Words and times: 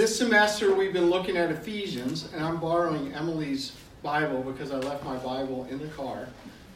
This 0.00 0.16
semester 0.16 0.74
we've 0.74 0.94
been 0.94 1.10
looking 1.10 1.36
at 1.36 1.50
Ephesians, 1.50 2.32
and 2.32 2.42
I'm 2.42 2.58
borrowing 2.58 3.12
Emily's 3.12 3.72
Bible 4.02 4.42
because 4.42 4.70
I 4.70 4.78
left 4.78 5.04
my 5.04 5.18
Bible 5.18 5.66
in 5.68 5.78
the 5.78 5.88
car. 5.88 6.26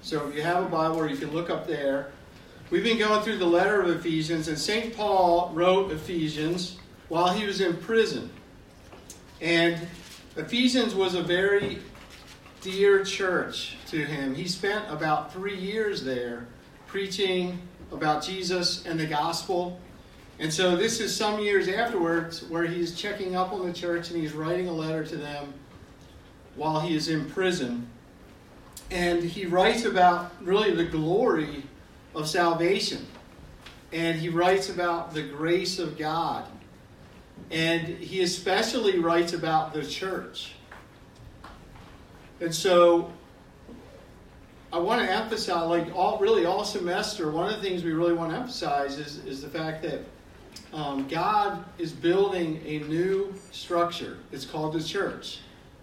So 0.03 0.29
if 0.29 0.35
you 0.35 0.43
have 0.43 0.63
a 0.63 0.69
Bible, 0.69 1.09
you 1.09 1.17
can 1.17 1.33
look 1.33 1.49
up 1.49 1.67
there. 1.67 2.13
We've 2.69 2.85
been 2.85 2.99
going 2.99 3.23
through 3.23 3.39
the 3.39 3.47
letter 3.47 3.81
of 3.81 3.89
Ephesians, 3.89 4.49
and 4.49 4.59
St. 4.59 4.95
Paul 4.95 5.51
wrote 5.55 5.91
Ephesians 5.91 6.77
while 7.09 7.33
he 7.33 7.47
was 7.47 7.63
in 7.63 7.79
prison. 7.79 8.29
And 9.41 9.81
Ephesians 10.37 10.95
was 10.95 11.15
a 11.15 11.23
very 11.23 11.79
dear 12.61 13.03
church 13.05 13.79
to 13.87 14.05
him. 14.05 14.35
He 14.35 14.47
spent 14.47 14.85
about 14.91 15.33
three 15.33 15.57
years 15.57 16.05
there 16.05 16.47
preaching 16.87 17.59
about 17.91 18.23
Jesus 18.23 18.85
and 18.85 19.01
the 19.01 19.07
gospel. 19.07 19.81
And 20.39 20.53
so 20.53 20.77
this 20.77 21.01
is 21.01 21.15
some 21.15 21.39
years 21.39 21.69
afterwards 21.69 22.45
where 22.49 22.65
he's 22.65 22.97
checking 22.97 23.37
up 23.37 23.53
on 23.53 23.67
the 23.67 23.73
church 23.73 24.11
and 24.11 24.21
he's 24.21 24.33
writing 24.33 24.69
a 24.69 24.73
letter 24.73 25.05
to 25.05 25.17
them 25.17 25.55
while 26.57 26.81
he 26.81 26.97
is 26.97 27.09
in 27.09 27.31
prison. 27.31 27.89
And 28.91 29.23
he 29.23 29.47
writes 29.47 29.85
about 29.85 30.33
really 30.43 30.73
the 30.73 30.85
glory 30.85 31.65
of 32.15 32.29
salvation. 32.29 33.07
And 33.93 34.19
he 34.19 34.29
writes 34.29 34.69
about 34.69 35.15
the 35.15 35.23
grace 35.23 35.79
of 35.79 35.97
God. 35.97 36.47
And 37.51 37.83
he 37.87 38.23
especially 38.23 38.99
writes 38.99 39.33
about 39.33 39.73
the 39.73 39.87
church. 39.87 40.53
And 42.41 42.53
so 42.53 43.13
I 44.73 44.79
want 44.79 45.01
to 45.07 45.11
emphasize, 45.11 45.69
like 45.69 45.95
all 45.95 46.19
really 46.19 46.45
all 46.45 46.65
semester, 46.65 47.31
one 47.31 47.49
of 47.49 47.57
the 47.57 47.63
things 47.63 47.85
we 47.85 47.93
really 47.93 48.13
want 48.13 48.33
to 48.33 48.37
emphasize 48.37 48.99
is, 48.99 49.19
is 49.25 49.41
the 49.41 49.49
fact 49.49 49.83
that 49.83 50.01
um, 50.75 51.07
God 51.07 51.65
is 51.79 51.93
building 51.93 52.61
a 52.67 52.81
new 52.81 53.33
structure. 53.53 54.19
It's 54.33 54.45
called 54.45 54.75
the 54.75 54.83
church. 54.83 55.39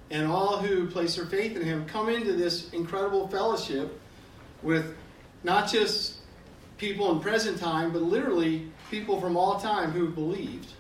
And 0.10 0.28
all 0.28 0.58
who 0.58 0.88
place 0.88 1.16
their 1.16 1.26
faith 1.26 1.56
in 1.56 1.64
Him 1.64 1.86
come 1.86 2.10
into 2.10 2.34
this 2.34 2.70
incredible 2.72 3.30
fellowship 3.30 4.00
with 4.62 4.98
not 5.44 5.72
just 5.72 6.18
people 6.78 7.10
in 7.14 7.22
present 7.22 7.58
time, 7.58 7.94
but 7.94 8.02
literally 8.02 8.70
people 8.90 9.22
from 9.22 9.38
all 9.38 9.60
time 9.60 9.92
who 9.92 10.10
believed. 10.10 10.74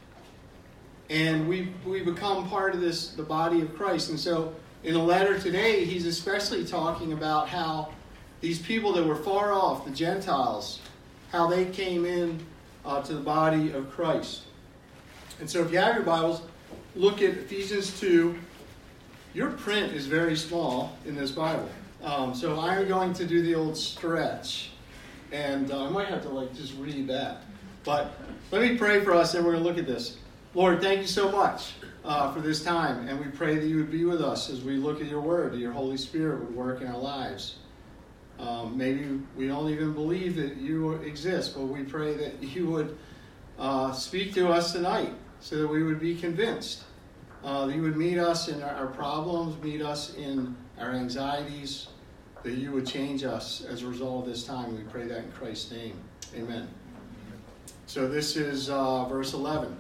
And 1.10 1.48
we 1.48 1.70
we 1.86 2.02
become 2.02 2.50
part 2.50 2.76
of 2.76 2.82
this, 2.82 3.12
the 3.14 3.24
body 3.24 3.62
of 3.62 3.74
Christ. 3.76 4.10
And 4.10 4.20
so 4.20 4.54
in 4.84 4.94
the 4.94 5.00
letter 5.00 5.40
today, 5.40 5.86
he's 5.86 6.06
especially 6.06 6.66
talking 6.66 7.14
about 7.14 7.48
how 7.48 7.94
these 8.42 8.60
people 8.60 8.92
that 8.94 9.06
were 9.06 9.16
far 9.16 9.54
off, 9.54 9.86
the 9.86 9.92
Gentiles, 9.92 10.82
how 11.32 11.48
they 11.48 11.66
came 11.66 12.06
in 12.06 12.46
uh, 12.86 13.02
to 13.04 13.14
the 13.14 13.22
body 13.22 13.72
of 13.72 13.90
Christ. 13.92 14.44
And 15.40 15.50
so 15.50 15.62
if 15.62 15.72
you 15.72 15.78
have 15.78 15.96
your 15.96 16.04
Bibles, 16.04 16.42
look 16.96 17.22
at 17.22 17.32
Ephesians 17.32 18.00
2. 18.00 18.36
Your 19.34 19.52
print 19.52 19.94
is 19.94 20.08
very 20.08 20.36
small 20.36 20.98
in 21.06 21.16
this 21.16 21.32
Bible. 21.32 21.70
Um, 22.04 22.34
so 22.34 22.60
I'm 22.60 22.88
going 22.88 23.14
to 23.14 23.26
do 23.26 23.42
the 23.42 23.56
old 23.56 23.78
stretch. 23.78 24.72
And 25.32 25.72
uh, 25.72 25.86
I 25.86 25.90
might 25.90 26.08
have 26.08 26.22
to 26.24 26.30
like 26.30 26.54
just 26.54 26.76
read 26.78 27.08
that. 27.08 27.44
But 27.84 28.14
let 28.52 28.62
me 28.62 28.78
pray 28.78 29.02
for 29.02 29.14
us 29.14 29.34
and 29.34 29.46
we're 29.46 29.54
going 29.54 29.64
to 29.64 29.70
look 29.70 29.78
at 29.78 29.88
this. 29.88 30.18
Lord, 30.54 30.82
thank 30.82 31.00
you 31.00 31.08
so 31.08 31.32
much 31.32 31.74
uh, 32.04 32.34
for 32.34 32.42
this 32.42 32.64
time. 32.64 33.08
And 33.08 33.20
we 33.20 33.28
pray 33.28 33.56
that 33.56 33.66
you 33.66 33.78
would 33.78 33.92
be 33.92 34.06
with 34.06 34.22
us 34.22 34.50
as 34.50 34.62
we 34.62 34.78
look 34.78 35.00
at 35.02 35.08
your 35.08 35.22
word, 35.22 35.54
that 35.54 35.60
your 35.60 35.72
Holy 35.72 35.98
Spirit 35.98 36.42
would 36.42 36.56
work 36.56 36.82
in 36.82 36.88
our 36.88 36.98
lives. 36.98 37.56
Um, 38.42 38.76
maybe 38.76 39.22
we 39.38 39.48
don't 39.48 39.70
even 39.70 39.94
believe 39.94 40.36
that 40.38 40.58
you 40.58 40.94
exist, 40.94 41.54
but 41.56 41.66
we 41.66 41.84
pray 41.84 42.16
that 42.16 42.42
you 42.56 42.68
would 42.68 42.98
uh, 43.60 43.92
speak 43.94 44.34
to 44.34 44.50
us 44.50 44.74
tonight 44.74 45.14
so 45.40 45.58
that 45.58 45.68
we 45.68 45.84
would 45.84 46.00
be 46.00 46.16
convinced. 46.16 46.84
Uh, 47.44 47.66
that 47.66 47.76
you 47.76 47.82
would 47.82 47.98
meet 47.98 48.18
us 48.18 48.48
in 48.48 48.62
our, 48.62 48.76
our, 48.76 48.88
problems, 48.88 49.62
meet 49.64 49.82
us 49.82 50.14
in 50.16 50.56
our 50.80 50.92
anxieties, 50.92 51.88
that 52.44 52.54
you 52.54 52.72
would 52.72 52.86
change 52.86 53.24
us 53.24 53.66
as 53.66 53.82
a 53.82 53.88
result 53.88 54.26
of 54.26 54.30
this 54.30 54.44
time. 54.44 54.76
We 54.76 54.84
pray 54.84 55.06
that 55.06 55.20
in 55.20 55.32
Christ's 55.32 55.72
name. 55.72 55.94
Amen. 56.36 56.68
So 57.88 58.08
this 58.08 58.36
is 58.36 58.70
uh, 58.70 59.06
verse 59.06 59.34
11. 59.34 59.76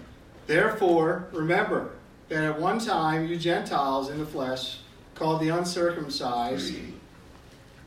Therefore, 0.47 1.27
remember 1.31 1.91
that 2.29 2.43
at 2.43 2.59
one 2.59 2.79
time 2.79 3.27
you 3.27 3.37
Gentiles 3.37 4.09
in 4.09 4.17
the 4.17 4.25
flesh, 4.25 4.79
called 5.13 5.41
the 5.41 5.49
uncircumcised, 5.49 6.73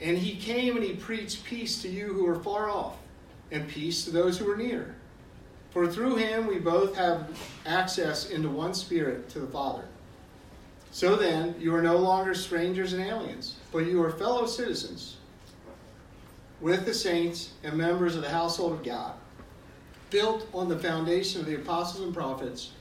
And 0.00 0.16
he 0.16 0.36
came 0.36 0.76
and 0.76 0.84
he 0.84 0.94
preached 0.94 1.44
peace 1.44 1.82
to 1.82 1.88
you 1.88 2.12
who 2.12 2.26
are 2.26 2.40
far 2.40 2.70
off, 2.70 2.96
and 3.50 3.68
peace 3.68 4.04
to 4.04 4.10
those 4.10 4.38
who 4.38 4.50
are 4.50 4.56
near. 4.56 4.94
For 5.70 5.86
through 5.86 6.16
him 6.16 6.46
we 6.46 6.58
both 6.58 6.96
have 6.96 7.38
access 7.66 8.30
into 8.30 8.48
one 8.48 8.74
spirit 8.74 9.28
to 9.30 9.40
the 9.40 9.46
Father. 9.46 9.84
So 10.92 11.14
then, 11.14 11.54
you 11.58 11.74
are 11.74 11.82
no 11.82 11.98
longer 11.98 12.34
strangers 12.34 12.92
and 12.92 13.02
aliens, 13.02 13.56
but 13.70 13.86
you 13.86 14.02
are 14.02 14.10
fellow 14.10 14.46
citizens 14.46 15.18
with 16.60 16.84
the 16.84 16.94
saints 16.94 17.50
and 17.62 17.74
members 17.74 18.16
of 18.16 18.22
the 18.22 18.28
household 18.28 18.72
of 18.72 18.84
God, 18.84 19.14
built 20.10 20.46
on 20.52 20.68
the 20.68 20.78
foundation 20.78 21.40
of 21.40 21.46
the 21.46 21.54
apostles 21.54 22.04
and 22.04 22.14
prophets, 22.14 22.72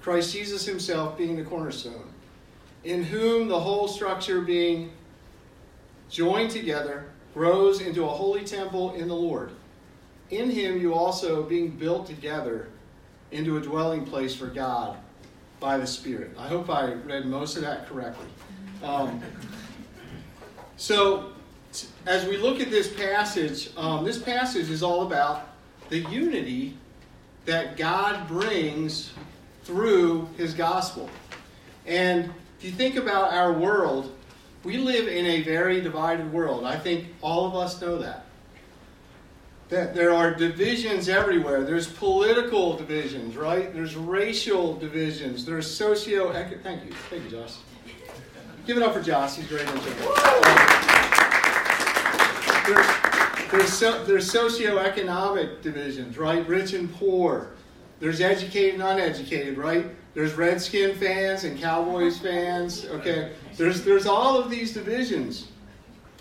Christ 0.00 0.32
Jesus 0.32 0.64
himself 0.64 1.18
being 1.18 1.36
the 1.36 1.42
cornerstone, 1.42 2.08
in 2.84 3.02
whom 3.02 3.48
the 3.48 3.60
whole 3.60 3.88
structure 3.88 4.40
being 4.40 4.92
joined 6.10 6.50
together, 6.50 7.06
grows 7.32 7.80
into 7.80 8.04
a 8.04 8.08
holy 8.08 8.44
temple 8.44 8.94
in 8.94 9.08
the 9.08 9.14
Lord. 9.14 9.52
In 10.30 10.50
him 10.50 10.80
you 10.80 10.94
also 10.94 11.42
being 11.42 11.70
built 11.70 12.06
together 12.06 12.68
into 13.30 13.56
a 13.56 13.60
dwelling 13.60 14.04
place 14.04 14.34
for 14.34 14.46
God 14.46 14.96
by 15.60 15.78
the 15.78 15.86
Spirit. 15.86 16.32
I 16.38 16.48
hope 16.48 16.68
I 16.68 16.92
read 16.92 17.26
most 17.26 17.56
of 17.56 17.62
that 17.62 17.88
correctly. 17.88 18.26
Um, 18.82 19.22
so, 20.76 21.32
as 22.06 22.26
we 22.26 22.36
look 22.36 22.60
at 22.60 22.70
this 22.70 22.92
passage, 22.92 23.70
um, 23.76 24.04
this 24.04 24.18
passage 24.18 24.70
is 24.70 24.82
all 24.82 25.06
about 25.06 25.48
the 25.88 25.98
unity 25.98 26.76
that 27.44 27.76
God 27.76 28.26
brings 28.26 29.12
through 29.64 30.28
his 30.36 30.54
gospel. 30.54 31.08
And 31.86 32.32
if 32.58 32.64
you 32.64 32.72
think 32.72 32.96
about 32.96 33.32
our 33.32 33.52
world, 33.52 34.16
we 34.62 34.76
live 34.76 35.08
in 35.08 35.26
a 35.26 35.42
very 35.42 35.80
divided 35.80 36.32
world. 36.32 36.64
I 36.64 36.78
think 36.78 37.08
all 37.22 37.46
of 37.46 37.54
us 37.54 37.80
know 37.80 37.98
that. 37.98 38.26
That 39.70 39.94
there 39.94 40.12
are 40.12 40.34
divisions 40.34 41.08
everywhere. 41.08 41.62
There's 41.62 41.86
political 41.86 42.76
divisions, 42.76 43.36
right? 43.36 43.72
There's 43.72 43.96
racial 43.96 44.74
divisions. 44.74 45.46
There's 45.46 45.72
socio 45.72 46.32
Thank 46.32 46.84
you. 46.84 46.92
Thank 47.08 47.24
you, 47.24 47.30
Josh. 47.30 47.54
Give 48.66 48.76
it 48.76 48.82
up 48.82 48.92
for 48.92 49.00
Josh. 49.00 49.36
He's 49.36 49.46
great. 49.46 49.66
There's, 52.66 52.86
there's, 53.50 53.72
so, 53.72 54.04
there's 54.04 54.32
socioeconomic 54.32 55.62
divisions, 55.62 56.18
right? 56.18 56.46
Rich 56.46 56.74
and 56.74 56.92
poor. 56.94 57.50
There's 58.00 58.20
educated 58.20 58.74
and 58.74 58.82
uneducated, 58.82 59.56
right? 59.56 59.86
There's 60.14 60.34
Redskin 60.34 60.96
fans 60.96 61.44
and 61.44 61.58
Cowboys 61.60 62.18
fans. 62.18 62.84
Okay, 62.86 63.32
there's 63.60 63.84
there's 63.84 64.06
all 64.06 64.40
of 64.40 64.50
these 64.50 64.72
divisions 64.72 65.48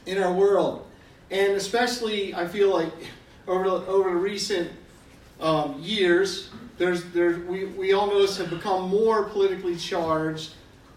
in 0.06 0.22
our 0.22 0.34
world, 0.34 0.86
and 1.32 1.54
especially 1.54 2.36
I 2.36 2.48
feel 2.48 2.74
like 2.74 2.92
over 3.48 3.66
over 3.66 4.10
the 4.10 4.16
recent 4.18 4.72
um, 5.40 5.80
years, 5.80 6.50
there's 6.78 7.06
there 7.06 7.40
we 7.40 7.66
we 7.66 7.94
almost 7.94 8.38
have 8.40 8.50
become 8.50 8.90
more 8.90 9.24
politically 9.24 9.78
charged 9.78 10.54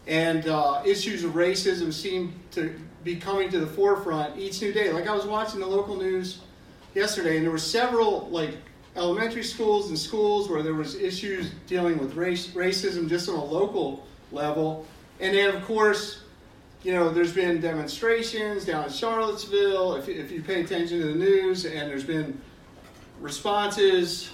and 0.08 0.48
uh, 0.48 0.82
issues 0.84 1.22
of 1.22 1.32
racism 1.32 1.92
seem 1.92 2.34
to 2.50 2.74
be 3.04 3.14
coming 3.14 3.48
to 3.50 3.60
the 3.60 3.66
forefront 3.66 4.36
each 4.36 4.60
new 4.60 4.72
day. 4.72 4.92
Like 4.92 5.06
I 5.06 5.14
was 5.14 5.26
watching 5.26 5.60
the 5.60 5.66
local 5.66 5.96
news 5.96 6.40
yesterday, 6.92 7.36
and 7.36 7.44
there 7.44 7.52
were 7.52 7.58
several 7.58 8.28
like 8.30 8.56
elementary 8.96 9.44
schools 9.44 9.90
and 9.90 9.98
schools 9.98 10.50
where 10.50 10.64
there 10.64 10.74
was 10.74 10.96
issues 10.96 11.52
dealing 11.68 11.98
with 11.98 12.14
race, 12.14 12.48
racism 12.48 13.08
just 13.08 13.28
on 13.28 13.36
a 13.36 13.44
local 13.44 14.04
level. 14.32 14.84
And 15.20 15.36
then, 15.36 15.54
of 15.54 15.64
course, 15.64 16.21
you 16.82 16.92
know, 16.92 17.10
there's 17.10 17.32
been 17.32 17.60
demonstrations 17.60 18.64
down 18.64 18.84
in 18.84 18.90
Charlottesville, 18.90 19.94
if, 19.94 20.08
if 20.08 20.30
you 20.30 20.42
pay 20.42 20.62
attention 20.62 21.00
to 21.00 21.06
the 21.06 21.14
news, 21.14 21.64
and 21.64 21.88
there's 21.88 22.04
been 22.04 22.40
responses 23.20 24.30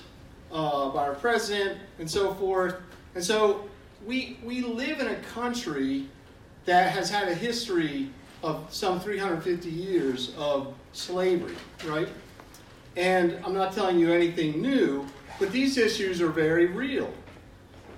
uh, 0.51 0.89
by 0.89 1.07
our 1.07 1.15
president 1.15 1.79
and 1.99 2.11
so 2.11 2.35
forth. 2.35 2.77
And 3.15 3.23
so 3.23 3.69
we, 4.07 4.39
we 4.43 4.63
live 4.63 5.01
in 5.01 5.09
a 5.09 5.17
country 5.17 6.07
that 6.65 6.93
has 6.93 7.11
had 7.11 7.29
a 7.29 7.35
history 7.35 8.11
of 8.43 8.67
some 8.71 9.01
350 9.01 9.69
years 9.69 10.33
of 10.39 10.75
slavery, 10.93 11.57
right? 11.87 12.09
And 12.97 13.39
I'm 13.45 13.55
not 13.55 13.73
telling 13.73 13.99
you 13.99 14.13
anything 14.13 14.63
new, 14.63 15.07
but 15.39 15.53
these 15.53 15.77
issues 15.77 16.21
are 16.21 16.31
very 16.31 16.67
real. 16.67 17.13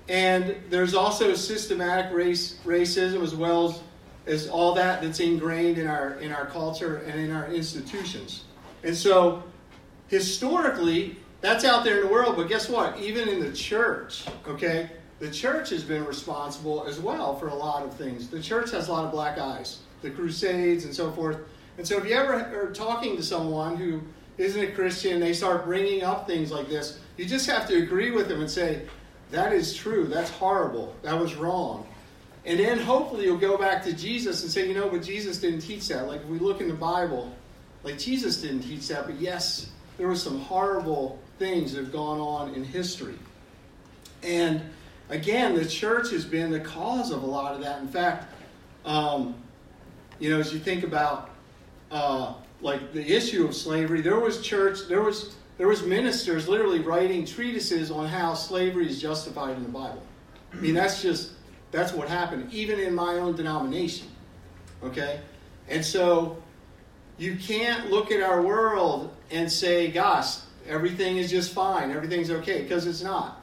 And 0.09 0.55
there's 0.69 0.93
also 0.93 1.33
systematic 1.35 2.11
race, 2.11 2.59
racism 2.65 3.23
as 3.23 3.35
well 3.35 3.69
as, 3.69 3.79
as 4.25 4.47
all 4.47 4.73
that 4.75 5.01
that's 5.01 5.19
ingrained 5.19 5.77
in 5.77 5.87
our, 5.87 6.13
in 6.19 6.31
our 6.31 6.45
culture 6.45 6.97
and 7.07 7.19
in 7.19 7.31
our 7.31 7.47
institutions. 7.47 8.43
And 8.83 8.95
so, 8.95 9.43
historically, 10.07 11.17
that's 11.41 11.65
out 11.65 11.83
there 11.83 12.01
in 12.01 12.07
the 12.07 12.11
world, 12.11 12.35
but 12.35 12.47
guess 12.47 12.69
what? 12.69 12.99
Even 12.99 13.27
in 13.27 13.39
the 13.39 13.51
church, 13.51 14.25
okay, 14.47 14.91
the 15.19 15.29
church 15.29 15.69
has 15.69 15.83
been 15.83 16.05
responsible 16.05 16.85
as 16.87 16.99
well 16.99 17.35
for 17.37 17.47
a 17.47 17.55
lot 17.55 17.83
of 17.83 17.95
things. 17.95 18.27
The 18.27 18.41
church 18.41 18.71
has 18.71 18.87
a 18.87 18.91
lot 18.91 19.05
of 19.05 19.11
black 19.11 19.37
eyes, 19.37 19.79
the 20.01 20.09
Crusades 20.09 20.85
and 20.85 20.93
so 20.93 21.11
forth. 21.11 21.37
And 21.77 21.87
so, 21.87 21.97
if 21.97 22.05
you 22.05 22.13
ever 22.13 22.33
are 22.33 22.71
talking 22.73 23.15
to 23.17 23.23
someone 23.23 23.75
who 23.75 24.01
isn't 24.37 24.61
a 24.61 24.71
Christian, 24.71 25.19
they 25.19 25.33
start 25.33 25.65
bringing 25.65 26.03
up 26.03 26.27
things 26.27 26.51
like 26.51 26.67
this, 26.67 26.99
you 27.17 27.25
just 27.25 27.47
have 27.49 27.67
to 27.67 27.77
agree 27.77 28.11
with 28.11 28.27
them 28.27 28.41
and 28.41 28.49
say, 28.49 28.83
that 29.31 29.53
is 29.53 29.73
true, 29.73 30.05
that's 30.05 30.29
horrible, 30.29 30.95
that 31.03 31.17
was 31.17 31.35
wrong. 31.35 31.87
And 32.45 32.59
then 32.59 32.79
hopefully 32.79 33.25
you'll 33.25 33.37
go 33.37 33.57
back 33.57 33.83
to 33.83 33.93
Jesus 33.93 34.41
and 34.41 34.51
say, 34.51 34.67
you 34.67 34.73
know, 34.73 34.89
but 34.89 35.03
Jesus 35.03 35.39
didn't 35.39 35.61
teach 35.61 35.87
that. 35.89 36.07
Like 36.07 36.21
if 36.21 36.27
we 36.27 36.39
look 36.39 36.59
in 36.59 36.67
the 36.67 36.73
Bible, 36.73 37.31
like 37.83 37.97
Jesus 37.97 38.41
didn't 38.41 38.61
teach 38.61 38.87
that, 38.87 39.05
but 39.05 39.19
yes, 39.19 39.69
there 39.97 40.07
were 40.07 40.15
some 40.15 40.39
horrible 40.39 41.19
things 41.37 41.73
that 41.73 41.83
have 41.83 41.91
gone 41.91 42.19
on 42.19 42.53
in 42.55 42.63
history. 42.63 43.15
And 44.23 44.61
again, 45.09 45.55
the 45.55 45.65
church 45.65 46.11
has 46.11 46.25
been 46.25 46.51
the 46.51 46.59
cause 46.59 47.11
of 47.11 47.23
a 47.23 47.25
lot 47.25 47.53
of 47.53 47.61
that. 47.61 47.81
In 47.81 47.87
fact, 47.87 48.33
um, 48.85 49.35
you 50.19 50.29
know, 50.29 50.39
as 50.39 50.53
you 50.53 50.59
think 50.59 50.83
about 50.83 51.29
uh, 51.91 52.33
like 52.61 52.93
the 52.93 53.05
issue 53.05 53.45
of 53.45 53.55
slavery, 53.55 54.01
there 54.01 54.19
was 54.19 54.41
church, 54.41 54.87
there 54.87 55.01
was 55.01 55.35
there 55.57 55.67
was 55.67 55.83
ministers 55.83 56.47
literally 56.47 56.79
writing 56.79 57.23
treatises 57.23 57.91
on 57.91 58.07
how 58.07 58.33
slavery 58.33 58.87
is 58.87 58.99
justified 58.99 59.55
in 59.57 59.63
the 59.63 59.69
Bible. 59.69 60.01
I 60.53 60.55
mean, 60.55 60.73
that's 60.73 61.03
just 61.03 61.33
that's 61.71 61.93
what 61.93 62.07
happened, 62.07 62.53
even 62.53 62.79
in 62.79 62.93
my 62.93 63.15
own 63.15 63.35
denomination. 63.35 64.07
Okay, 64.83 65.21
and 65.69 65.83
so 65.83 66.41
you 67.17 67.35
can't 67.35 67.89
look 67.89 68.11
at 68.11 68.21
our 68.21 68.41
world 68.41 69.13
and 69.29 69.51
say, 69.51 69.89
"Gosh, 69.89 70.37
everything 70.67 71.17
is 71.17 71.29
just 71.29 71.53
fine, 71.53 71.91
everything's 71.91 72.31
okay," 72.31 72.63
because 72.63 72.85
it's 72.85 73.01
not. 73.01 73.41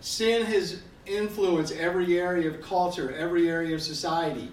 Sin 0.00 0.44
has 0.46 0.80
influenced 1.06 1.74
every 1.74 2.18
area 2.18 2.48
of 2.48 2.62
culture, 2.62 3.14
every 3.14 3.48
area 3.48 3.74
of 3.74 3.82
society, 3.82 4.50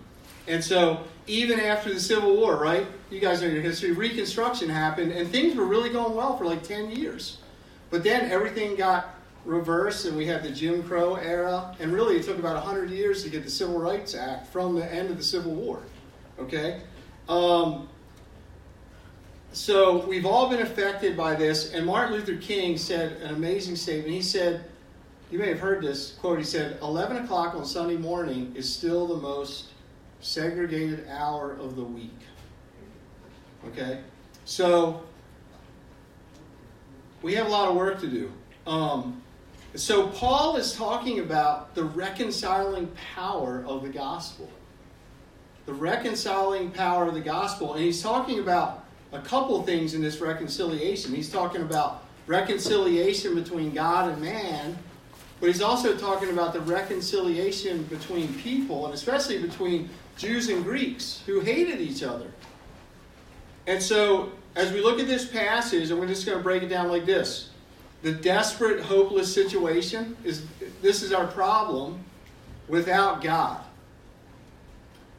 and 0.47 0.63
so 0.63 1.03
even 1.27 1.59
after 1.59 1.93
the 1.93 1.99
Civil 1.99 2.35
War, 2.35 2.57
right? 2.57 2.88
You 3.09 3.19
guys 3.19 3.41
know 3.41 3.47
your 3.47 3.61
history. 3.61 3.91
Reconstruction 3.91 4.69
happened, 4.69 5.11
and 5.11 5.29
things 5.29 5.55
were 5.55 5.65
really 5.65 5.89
going 5.89 6.15
well 6.15 6.35
for 6.38 6.45
like 6.45 6.63
10 6.63 6.91
years. 6.91 7.38
But 7.89 8.03
then 8.03 8.31
everything 8.31 8.75
got 8.75 9.15
reversed, 9.45 10.05
and 10.05 10.15
we 10.15 10.25
had 10.25 10.43
the 10.43 10.51
Jim 10.51 10.83
Crow 10.83 11.15
era. 11.15 11.75
And 11.79 11.93
really, 11.93 12.17
it 12.17 12.23
took 12.23 12.38
about 12.38 12.55
100 12.55 12.89
years 12.89 13.23
to 13.23 13.29
get 13.29 13.43
the 13.43 13.49
Civil 13.49 13.79
Rights 13.79 14.15
Act 14.15 14.47
from 14.47 14.75
the 14.75 14.93
end 14.93 15.09
of 15.09 15.17
the 15.17 15.23
Civil 15.23 15.53
War. 15.53 15.81
Okay? 16.39 16.81
Um, 17.27 17.88
so 19.53 20.05
we've 20.05 20.25
all 20.25 20.49
been 20.49 20.61
affected 20.61 21.17
by 21.17 21.35
this. 21.35 21.73
And 21.73 21.85
Martin 21.85 22.13
Luther 22.13 22.38
King 22.38 22.77
said 22.77 23.21
an 23.21 23.35
amazing 23.35 23.75
statement. 23.75 24.13
He 24.13 24.21
said, 24.21 24.65
you 25.29 25.39
may 25.39 25.47
have 25.47 25.59
heard 25.59 25.81
this 25.81 26.11
quote, 26.13 26.38
he 26.38 26.43
said, 26.43 26.77
11 26.81 27.23
o'clock 27.23 27.55
on 27.55 27.65
Sunday 27.65 27.97
morning 27.97 28.53
is 28.55 28.71
still 28.71 29.07
the 29.07 29.15
most 29.15 29.69
segregated 30.19 31.07
hour 31.09 31.53
of 31.53 31.75
the 31.75 31.83
week. 31.83 32.19
Okay? 33.67 34.01
So, 34.45 35.03
we 37.21 37.33
have 37.35 37.47
a 37.47 37.49
lot 37.49 37.69
of 37.69 37.75
work 37.75 37.99
to 38.01 38.07
do. 38.07 38.31
Um, 38.65 39.21
so, 39.75 40.07
Paul 40.07 40.57
is 40.57 40.73
talking 40.73 41.19
about 41.19 41.75
the 41.75 41.85
reconciling 41.85 42.91
power 43.15 43.63
of 43.65 43.83
the 43.83 43.89
gospel. 43.89 44.50
The 45.65 45.73
reconciling 45.73 46.71
power 46.71 47.07
of 47.07 47.13
the 47.13 47.21
gospel. 47.21 47.75
And 47.75 47.83
he's 47.83 48.01
talking 48.01 48.39
about 48.39 48.83
a 49.13 49.21
couple 49.21 49.62
things 49.63 49.94
in 49.94 50.01
this 50.01 50.19
reconciliation. 50.19 51.15
He's 51.15 51.31
talking 51.31 51.62
about 51.62 52.03
reconciliation 52.27 53.33
between 53.33 53.71
God 53.71 54.12
and 54.12 54.21
man, 54.21 54.77
but 55.39 55.47
he's 55.47 55.62
also 55.62 55.97
talking 55.97 56.29
about 56.29 56.51
the 56.51 56.62
reconciliation 56.62 57.83
between 57.83 58.33
people, 58.35 58.85
and 58.85 58.94
especially 58.94 59.41
between 59.41 59.89
Jews 60.17 60.50
and 60.50 60.65
Greeks 60.65 61.24
who 61.25 61.39
hated 61.39 61.79
each 61.79 62.03
other. 62.03 62.31
And 63.67 63.81
so, 63.81 64.33
as 64.56 64.74
we 64.74 64.81
look 64.81 65.00
at 65.00 65.07
this 65.07 65.25
passage, 65.25 65.91
and 65.91 66.00
we're 66.00 66.07
just 66.07 66.25
going 66.25 66.38
to 66.38 66.44
break 66.44 66.62
it 66.62 66.67
down 66.67 66.89
like 66.89 67.06
this 67.06 67.50
the 68.01 68.12
desperate, 68.12 68.81
hopeless 68.81 69.33
situation 69.33 70.18
is 70.24 70.44
this 70.81 71.03
is 71.03 71.13
our 71.13 71.27
problem 71.27 72.03
without 72.68 73.21
God. 73.21 73.62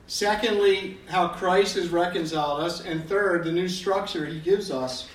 Secondly, 0.06 0.99
how 1.06 1.29
Christ 1.29 1.76
has 1.76 1.88
reconciled 1.88 2.61
us. 2.61 2.84
And 2.84 3.08
third, 3.08 3.44
the 3.44 3.52
new 3.52 3.69
structure 3.69 4.26
he 4.26 4.40
gives 4.40 4.70
us 4.70 5.08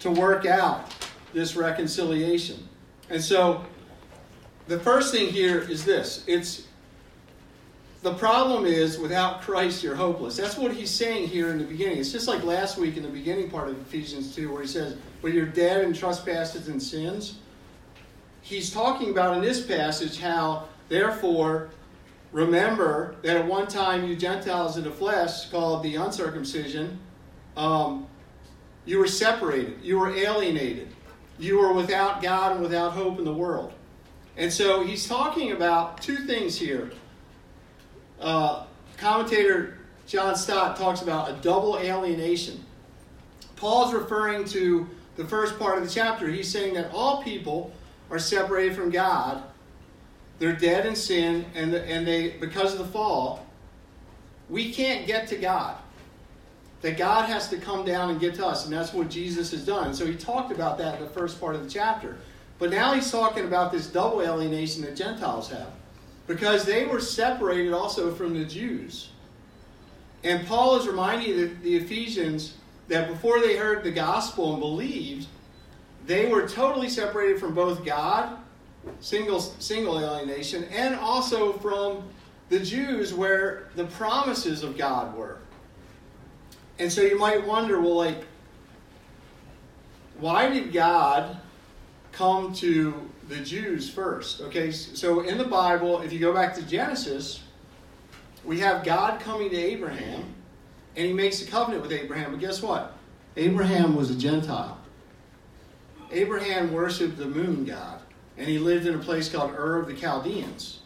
to 0.00 0.10
work 0.10 0.46
out 0.46 0.92
this 1.32 1.56
reconciliation. 1.56 2.68
And 3.10 3.22
so, 3.22 3.64
the 4.66 4.78
first 4.78 5.12
thing 5.12 5.28
here 5.28 5.60
is 5.60 5.84
this 5.84 6.24
it's 6.26 6.66
the 8.04 8.12
problem 8.12 8.66
is 8.66 8.98
without 8.98 9.40
Christ, 9.40 9.82
you're 9.82 9.94
hopeless. 9.94 10.36
That's 10.36 10.58
what 10.58 10.72
he's 10.74 10.90
saying 10.90 11.26
here 11.28 11.48
in 11.48 11.56
the 11.58 11.64
beginning. 11.64 11.96
It's 11.96 12.12
just 12.12 12.28
like 12.28 12.44
last 12.44 12.76
week 12.76 12.98
in 12.98 13.02
the 13.02 13.08
beginning 13.08 13.50
part 13.50 13.66
of 13.68 13.80
Ephesians 13.80 14.34
2, 14.34 14.52
where 14.52 14.60
he 14.60 14.68
says, 14.68 14.98
But 15.22 15.32
you're 15.32 15.46
dead 15.46 15.82
in 15.82 15.94
trespasses 15.94 16.68
and 16.68 16.80
sins. 16.82 17.38
He's 18.42 18.70
talking 18.70 19.08
about 19.08 19.38
in 19.38 19.42
this 19.42 19.64
passage 19.64 20.20
how, 20.20 20.68
therefore, 20.90 21.70
remember 22.30 23.16
that 23.22 23.38
at 23.38 23.46
one 23.46 23.66
time 23.68 24.06
you 24.06 24.16
Gentiles 24.16 24.76
in 24.76 24.84
the 24.84 24.90
flesh, 24.90 25.48
called 25.48 25.82
the 25.82 25.96
uncircumcision, 25.96 26.98
um, 27.56 28.06
you 28.84 28.98
were 28.98 29.08
separated, 29.08 29.78
you 29.82 29.98
were 29.98 30.14
alienated, 30.14 30.88
you 31.38 31.58
were 31.58 31.72
without 31.72 32.20
God 32.20 32.52
and 32.52 32.60
without 32.60 32.92
hope 32.92 33.18
in 33.18 33.24
the 33.24 33.32
world. 33.32 33.72
And 34.36 34.52
so 34.52 34.84
he's 34.84 35.08
talking 35.08 35.52
about 35.52 36.02
two 36.02 36.26
things 36.26 36.58
here 36.58 36.90
uh, 38.24 38.64
commentator 38.96 39.78
John 40.06 40.34
Stott 40.34 40.76
talks 40.76 41.02
about 41.02 41.30
a 41.30 41.34
double 41.34 41.78
alienation. 41.78 42.64
Paul's 43.56 43.94
referring 43.94 44.44
to 44.46 44.88
the 45.16 45.24
first 45.24 45.58
part 45.58 45.78
of 45.78 45.84
the 45.84 45.90
chapter. 45.90 46.28
He's 46.28 46.50
saying 46.50 46.74
that 46.74 46.90
all 46.92 47.22
people 47.22 47.72
are 48.10 48.18
separated 48.18 48.74
from 48.74 48.90
God. 48.90 49.42
They're 50.38 50.56
dead 50.56 50.86
in 50.86 50.96
sin, 50.96 51.46
and, 51.54 51.72
the, 51.72 51.84
and 51.84 52.06
they 52.06 52.30
because 52.30 52.72
of 52.72 52.78
the 52.78 52.86
fall, 52.86 53.46
we 54.50 54.72
can't 54.72 55.06
get 55.06 55.28
to 55.28 55.36
God. 55.36 55.76
That 56.82 56.98
God 56.98 57.26
has 57.26 57.48
to 57.48 57.56
come 57.56 57.84
down 57.84 58.10
and 58.10 58.20
get 58.20 58.34
to 58.34 58.46
us, 58.46 58.64
and 58.64 58.74
that's 58.74 58.92
what 58.92 59.08
Jesus 59.08 59.52
has 59.52 59.64
done. 59.64 59.94
So 59.94 60.04
he 60.04 60.14
talked 60.16 60.52
about 60.52 60.76
that 60.78 60.98
in 60.98 61.04
the 61.04 61.10
first 61.10 61.40
part 61.40 61.54
of 61.54 61.64
the 61.64 61.70
chapter. 61.70 62.18
But 62.58 62.70
now 62.70 62.92
he's 62.92 63.10
talking 63.10 63.44
about 63.46 63.72
this 63.72 63.86
double 63.86 64.20
alienation 64.20 64.82
that 64.82 64.94
Gentiles 64.96 65.50
have 65.50 65.68
because 66.26 66.64
they 66.64 66.86
were 66.86 67.00
separated 67.00 67.72
also 67.72 68.14
from 68.14 68.38
the 68.38 68.44
Jews. 68.44 69.10
And 70.22 70.46
Paul 70.46 70.76
is 70.76 70.86
reminding 70.86 71.36
the, 71.36 71.46
the 71.62 71.76
Ephesians 71.76 72.54
that 72.88 73.08
before 73.08 73.40
they 73.40 73.56
heard 73.56 73.84
the 73.84 73.90
gospel 73.90 74.52
and 74.52 74.60
believed, 74.60 75.26
they 76.06 76.26
were 76.26 76.48
totally 76.48 76.88
separated 76.88 77.38
from 77.38 77.54
both 77.54 77.84
God, 77.84 78.38
single, 79.00 79.40
single 79.40 79.98
alienation, 79.98 80.64
and 80.64 80.94
also 80.94 81.54
from 81.54 82.04
the 82.48 82.60
Jews 82.60 83.14
where 83.14 83.68
the 83.74 83.84
promises 83.84 84.62
of 84.62 84.76
God 84.76 85.16
were. 85.16 85.38
And 86.78 86.90
so 86.90 87.02
you 87.02 87.18
might 87.18 87.46
wonder, 87.46 87.80
well, 87.80 87.96
like, 87.96 88.24
why 90.18 90.48
did 90.48 90.72
God 90.72 91.38
come 92.12 92.52
to 92.54 93.10
the 93.28 93.36
Jews 93.36 93.88
first. 93.88 94.40
Okay, 94.42 94.70
so 94.70 95.20
in 95.20 95.38
the 95.38 95.44
Bible, 95.44 96.00
if 96.02 96.12
you 96.12 96.18
go 96.18 96.32
back 96.32 96.54
to 96.56 96.62
Genesis, 96.62 97.42
we 98.44 98.60
have 98.60 98.84
God 98.84 99.20
coming 99.20 99.50
to 99.50 99.56
Abraham, 99.56 100.34
and 100.96 101.06
he 101.06 101.12
makes 101.12 101.42
a 101.42 101.50
covenant 101.50 101.82
with 101.82 101.92
Abraham. 101.92 102.32
But 102.32 102.40
guess 102.40 102.62
what? 102.62 102.96
Abraham 103.36 103.96
was 103.96 104.10
a 104.10 104.14
Gentile. 104.14 104.78
Abraham 106.12 106.72
worshiped 106.72 107.16
the 107.16 107.26
moon 107.26 107.64
god, 107.64 108.00
and 108.36 108.48
he 108.48 108.58
lived 108.58 108.86
in 108.86 108.94
a 108.94 108.98
place 108.98 109.28
called 109.28 109.52
Ur 109.52 109.80
of 109.80 109.86
the 109.86 109.94
Chaldeans. 109.94 110.80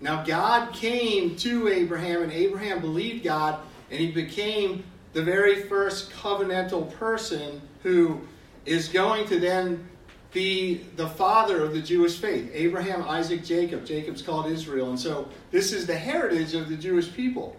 Now, 0.00 0.22
God 0.22 0.72
came 0.74 1.34
to 1.36 1.68
Abraham, 1.68 2.22
and 2.22 2.32
Abraham 2.32 2.80
believed 2.80 3.24
God, 3.24 3.60
and 3.90 3.98
he 3.98 4.10
became 4.10 4.84
the 5.12 5.22
very 5.22 5.62
first 5.62 6.10
covenantal 6.10 6.92
person 6.94 7.62
who 7.82 8.20
is 8.66 8.88
going 8.88 9.26
to 9.28 9.40
then 9.40 9.88
be 10.34 10.84
the 10.96 11.08
father 11.08 11.64
of 11.64 11.72
the 11.72 11.80
Jewish 11.80 12.18
faith. 12.18 12.50
Abraham, 12.52 13.02
Isaac, 13.02 13.44
Jacob. 13.44 13.86
Jacob's 13.86 14.20
called 14.20 14.46
Israel. 14.46 14.90
And 14.90 15.00
so 15.00 15.28
this 15.50 15.72
is 15.72 15.86
the 15.86 15.96
heritage 15.96 16.52
of 16.54 16.68
the 16.68 16.76
Jewish 16.76 17.10
people. 17.14 17.56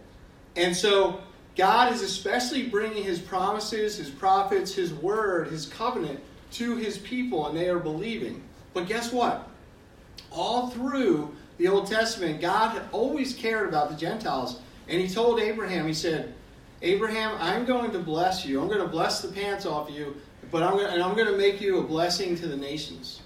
And 0.55 0.75
so 0.75 1.22
God 1.55 1.94
is 1.94 2.01
especially 2.01 2.67
bringing 2.67 3.03
his 3.03 3.20
promises, 3.20 3.98
his 3.98 4.10
prophets, 4.10 4.74
his 4.74 4.94
word, 4.94 5.48
his 5.48 5.65
covenant 5.65 6.20
to 6.51 6.75
his 6.75 6.98
people, 6.98 7.48
and 7.48 7.58
they 7.58 7.70
are 7.70 7.79
believing. 7.79 8.44
But 8.74 8.88
guess 8.88 9.12
what? 9.12 9.48
All 10.32 10.70
through 10.70 11.34
the 11.58 11.70
Old 11.70 11.88
Testament, 11.88 12.41
God 12.41 12.72
had 12.72 12.84
always 12.91 13.34
cared 13.34 13.70
about 13.70 13.89
the 13.89 13.96
Gentiles. 13.96 14.60
And 14.88 15.01
he 15.01 15.08
told 15.08 15.39
Abraham, 15.39 15.88
he 15.88 15.94
said, 15.94 16.34
Abraham, 16.82 17.38
I'm 17.39 17.65
going 17.65 17.91
to 17.91 18.00
bless 18.00 18.46
you. 18.46 18.62
I'm 18.62 18.67
going 18.67 18.82
to 18.82 18.88
bless 18.88 19.22
the 19.22 19.29
pants 19.29 19.65
off 19.65 19.89
you, 19.89 20.15
but 20.51 20.63
I'm 20.63 20.77
to, 20.77 20.89
and 20.89 21.01
I'm 21.01 21.15
going 21.15 21.27
to 21.27 21.37
make 21.37 21.61
you 21.61 21.79
a 21.79 21.83
blessing 21.83 22.35
to 22.37 22.47
the 22.47 22.57
nations. 22.57 23.21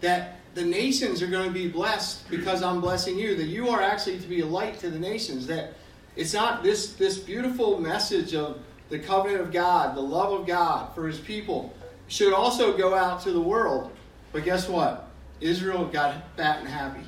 That 0.00 0.38
the 0.54 0.64
nations 0.64 1.22
are 1.22 1.26
going 1.26 1.46
to 1.46 1.52
be 1.52 1.68
blessed 1.68 2.28
because 2.30 2.62
I'm 2.62 2.80
blessing 2.80 3.18
you. 3.18 3.36
That 3.36 3.46
you 3.46 3.68
are 3.68 3.82
actually 3.82 4.18
to 4.18 4.26
be 4.26 4.40
a 4.40 4.46
light 4.46 4.78
to 4.80 4.90
the 4.90 4.98
nations. 4.98 5.46
That 5.46 5.74
it's 6.16 6.34
not 6.34 6.62
this, 6.62 6.94
this 6.94 7.18
beautiful 7.18 7.80
message 7.80 8.34
of 8.34 8.60
the 8.88 8.98
covenant 8.98 9.40
of 9.40 9.52
God, 9.52 9.96
the 9.96 10.00
love 10.00 10.32
of 10.40 10.46
God 10.46 10.94
for 10.94 11.06
his 11.06 11.20
people, 11.20 11.72
should 12.08 12.32
also 12.32 12.76
go 12.76 12.94
out 12.94 13.22
to 13.22 13.32
the 13.32 13.40
world. 13.40 13.92
But 14.32 14.44
guess 14.44 14.68
what? 14.68 15.10
Israel 15.40 15.86
got 15.86 16.36
fat 16.36 16.58
and 16.60 16.68
happy. 16.68 17.02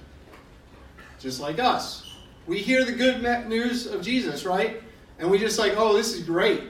Just 1.18 1.40
like 1.40 1.58
us. 1.58 2.16
We 2.46 2.58
hear 2.58 2.84
the 2.84 2.92
good 2.92 3.48
news 3.48 3.86
of 3.86 4.02
Jesus, 4.02 4.44
right? 4.44 4.82
And 5.18 5.30
we 5.30 5.38
just 5.38 5.58
like, 5.58 5.74
oh, 5.76 5.94
this 5.94 6.14
is 6.14 6.24
great. 6.24 6.62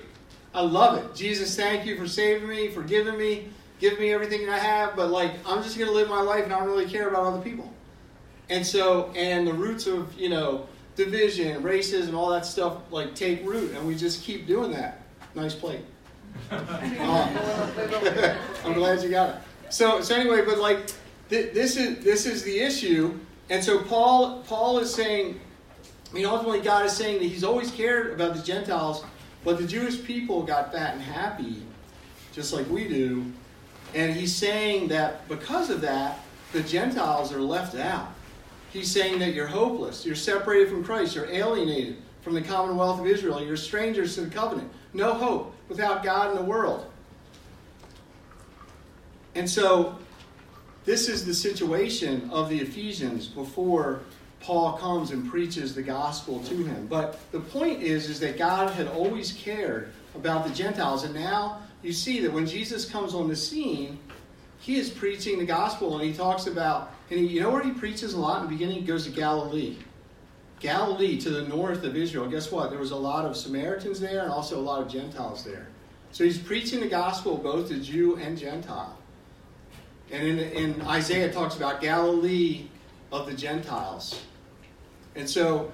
I 0.55 0.61
love 0.61 0.99
it. 0.99 1.15
Jesus, 1.15 1.57
thank 1.57 1.87
you 1.87 1.97
for 1.97 2.07
saving 2.07 2.49
me, 2.49 2.69
for 2.69 2.83
giving 2.83 3.17
me, 3.17 3.49
giving 3.81 4.01
me 4.01 4.13
everything 4.13 4.47
that 4.47 4.53
I 4.53 4.59
have. 4.59 4.97
But 4.97 5.11
like, 5.11 5.33
I'm 5.47 5.63
just 5.63 5.79
going 5.79 5.89
to 5.89 5.95
live 5.95 6.09
my 6.09 6.21
life 6.21 6.45
and 6.45 6.53
I 6.53 6.59
don't 6.59 6.69
really 6.69 6.87
care 6.87 7.09
about 7.09 7.25
other 7.25 7.43
people. 7.43 7.73
And 8.51 8.67
so, 8.67 9.11
and 9.17 9.47
the 9.47 9.53
roots 9.55 9.87
of, 9.87 10.13
you 10.19 10.29
know, 10.29 10.67
division, 10.95 11.63
racism, 11.63 12.15
all 12.15 12.31
that 12.31 12.45
stuff, 12.45 12.79
like 12.91 13.15
take 13.15 13.45
root. 13.47 13.73
And 13.73 13.87
we 13.87 13.95
just 13.95 14.23
keep 14.23 14.47
doing 14.47 14.73
that. 14.73 15.01
Nice 15.35 15.55
plate. 15.55 15.81
Uh, 16.51 16.59
I'm 18.65 18.75
glad 18.75 19.03
you 19.03 19.09
got 19.09 19.31
it. 19.31 19.37
So, 19.71 20.03
so 20.03 20.15
anyway, 20.15 20.43
but 20.45 20.59
like, 20.59 20.93
th- 21.31 21.55
this 21.55 21.79
is 21.79 22.05
this 22.05 22.27
is 22.27 22.43
the 22.43 22.59
issue. 22.59 23.19
And 23.49 23.65
so 23.65 23.83
Paul 23.83 24.43
Paul 24.47 24.79
is 24.79 24.95
saying, 24.95 25.41
I 26.11 26.15
mean, 26.15 26.27
ultimately 26.27 26.61
God 26.61 26.85
is 26.85 26.93
saying 26.93 27.21
that 27.21 27.27
He's 27.27 27.45
always 27.45 27.71
cared 27.71 28.13
about 28.13 28.35
the 28.35 28.43
Gentiles, 28.43 29.05
but 29.45 29.59
the 29.59 29.67
Jewish 29.67 30.03
people 30.05 30.43
got 30.43 30.73
fat 30.73 30.95
and 30.95 31.03
happy, 31.03 31.63
just 32.33 32.53
like 32.53 32.69
we 32.69 32.89
do. 32.89 33.25
And 33.95 34.15
He's 34.15 34.35
saying 34.35 34.89
that 34.89 35.29
because 35.29 35.71
of 35.71 35.81
that, 35.83 36.21
the 36.53 36.63
Gentiles 36.63 37.33
are 37.33 37.41
left 37.41 37.75
out. 37.75 38.13
He's 38.73 38.91
saying 38.91 39.19
that 39.19 39.35
you're 39.35 39.47
hopeless, 39.47 40.07
you're 40.07 40.15
separated 40.15 40.69
from 40.69 40.85
Christ, 40.85 41.15
you're 41.15 41.31
alienated 41.31 41.97
from 42.23 42.35
the 42.35 42.41
commonwealth 42.41 43.01
of 43.01 43.07
Israel, 43.07 43.45
you're 43.45 43.57
strangers 43.57 44.15
to 44.15 44.23
the 44.23 44.31
covenant, 44.31 44.71
no 44.95 45.13
hope 45.13 45.55
without 45.69 46.03
God 46.03 46.31
in 46.31 46.37
the 46.37 46.43
world. 46.43 46.87
And 49.35 49.49
so, 49.49 49.99
this 50.85 51.09
is 51.09 51.25
the 51.25 51.35
situation 51.35 52.29
of 52.33 52.49
the 52.49 52.61
Ephesians 52.61 53.27
before 53.27 54.01
Paul 54.43 54.73
comes 54.75 55.13
and 55.13 55.31
preaches 55.31 55.75
the 55.75 55.83
gospel 55.83 56.41
to 56.45 56.55
him. 56.55 56.87
But 56.89 57.19
the 57.31 57.41
point 57.41 57.81
is, 57.81 58.11
is 58.11 58.19
that 58.21 58.37
God 58.37 58.73
had 58.73 58.89
always 58.89 59.33
cared 59.33 59.93
about 60.15 60.47
the 60.47 60.53
Gentiles. 60.53 61.05
And 61.05 61.15
now 61.15 61.63
you 61.83 61.93
see 61.93 62.21
that 62.21 62.33
when 62.33 62.47
Jesus 62.47 62.85
comes 62.85 63.15
on 63.15 63.29
the 63.29 63.37
scene, 63.37 63.99
he 64.59 64.77
is 64.77 64.91
preaching 64.91 65.39
the 65.39 65.47
gospel 65.47 65.97
and 65.97 66.05
he 66.05 66.13
talks 66.13 66.47
about, 66.47 66.93
and 67.11 67.21
he, 67.21 67.27
you 67.27 67.41
know 67.41 67.51
where 67.51 67.63
he 67.63 67.73
preaches 67.73 68.15
a 68.15 68.19
lot 68.19 68.43
in 68.43 68.45
the 68.45 68.53
beginning? 68.53 68.81
He 68.81 68.83
goes 68.83 69.05
to 69.05 69.11
Galilee. 69.11 69.77
Galilee 70.61 71.21
to 71.21 71.31
the 71.31 71.43
north 71.43 71.83
of 71.85 71.97
Israel. 71.97 72.29
Guess 72.29 72.53
what? 72.53 72.71
There 72.71 72.79
was 72.79 72.93
a 72.93 72.97
lot 72.97 73.25
of 73.25 73.37
Samaritans 73.37 74.01
there 74.01 74.23
and 74.23 74.31
also 74.31 74.59
a 74.59 74.63
lot 74.63 74.81
of 74.81 74.89
Gentiles 74.89 75.45
there. 75.45 75.67
So 76.13 76.25
he's 76.25 76.39
preaching 76.39 76.81
the 76.81 76.89
gospel 76.89 77.37
both 77.37 77.69
to 77.69 77.81
Jew 77.81 78.17
and 78.17 78.37
Gentile. 78.37 78.97
And 80.11 80.27
in, 80.27 80.39
in 80.39 80.83
Isaiah, 80.83 81.33
talks 81.33 81.57
about 81.57 81.81
Galilee 81.81 82.67
of 83.11 83.27
the 83.27 83.35
Gentiles. 83.35 84.23
And 85.15 85.29
so, 85.29 85.73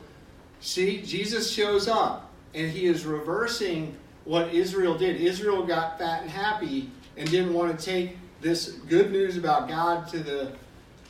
see, 0.61 1.03
Jesus 1.03 1.51
shows 1.51 1.89
up 1.89 2.31
and 2.55 2.71
he 2.71 2.87
is 2.87 3.05
reversing 3.05 3.97
what 4.25 4.53
Israel 4.53 4.97
did. 4.97 5.21
Israel 5.21 5.65
got 5.65 5.99
fat 5.99 6.23
and 6.23 6.31
happy 6.31 6.91
and 7.17 7.31
didn't 7.31 7.55
want 7.55 7.79
to 7.79 7.85
take 7.85 8.17
this 8.41 8.73
good 8.89 9.11
news 9.11 9.37
about 9.37 9.69
God 9.69 10.09
to 10.09 10.19
the 10.19 10.53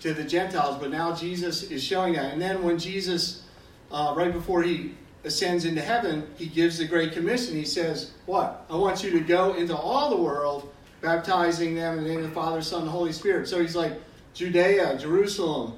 to 0.01 0.15
the 0.15 0.23
Gentiles, 0.23 0.77
but 0.81 0.91
now 0.91 1.13
Jesus 1.13 1.65
is 1.73 1.83
showing 1.83 2.13
that. 2.13 2.33
And 2.33 2.41
then 2.41 2.63
when 2.63 2.79
Jesus, 2.79 3.43
uh, 3.91 4.15
right 4.17 4.33
before 4.33 4.63
he 4.63 4.95
ascends 5.25 5.65
into 5.65 5.81
heaven, 5.81 6.25
he 6.37 6.47
gives 6.47 6.79
the 6.79 6.85
Great 6.85 7.13
Commission. 7.13 7.57
He 7.57 7.65
says, 7.65 8.13
What? 8.27 8.65
I 8.71 8.77
want 8.77 9.03
you 9.03 9.11
to 9.11 9.21
go 9.21 9.55
into 9.55 9.77
all 9.77 10.11
the 10.11 10.23
world 10.23 10.73
baptizing 11.01 11.75
them 11.75 11.99
in 11.99 12.05
the 12.05 12.11
name 12.11 12.19
of 12.19 12.29
the 12.29 12.35
Father, 12.35 12.63
Son, 12.63 12.83
and 12.83 12.91
Holy 12.91 13.13
Spirit. 13.13 13.49
So 13.49 13.61
he's 13.61 13.77
like, 13.77 13.93
Judea, 14.35 14.99
Jerusalem, 14.99 15.75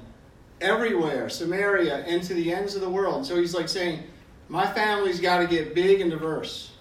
everywhere, 0.61 1.29
Samaria, 1.29 2.05
and 2.05 2.23
to 2.23 2.33
the 2.33 2.53
ends 2.53 2.75
of 2.75 2.81
the 2.81 2.89
world. 2.89 3.25
So 3.25 3.35
he's 3.35 3.53
like 3.53 3.67
saying, 3.67 4.03
My 4.47 4.65
family's 4.65 5.19
got 5.19 5.39
to 5.39 5.47
get 5.47 5.75
big 5.75 6.01
and 6.01 6.11
diverse. 6.11 6.71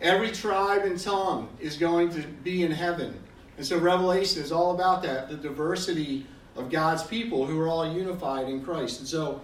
Every 0.00 0.32
tribe 0.32 0.82
and 0.82 0.98
tongue 0.98 1.48
is 1.60 1.76
going 1.76 2.10
to 2.10 2.22
be 2.22 2.64
in 2.64 2.72
heaven. 2.72 3.14
And 3.56 3.64
so 3.64 3.78
Revelation 3.78 4.42
is 4.42 4.50
all 4.50 4.74
about 4.74 5.02
that 5.04 5.28
the 5.28 5.36
diversity 5.36 6.26
of 6.56 6.70
God's 6.70 7.02
people 7.04 7.46
who 7.46 7.58
are 7.60 7.68
all 7.68 7.90
unified 7.90 8.48
in 8.48 8.64
Christ. 8.64 9.00
And 9.00 9.08
so 9.08 9.40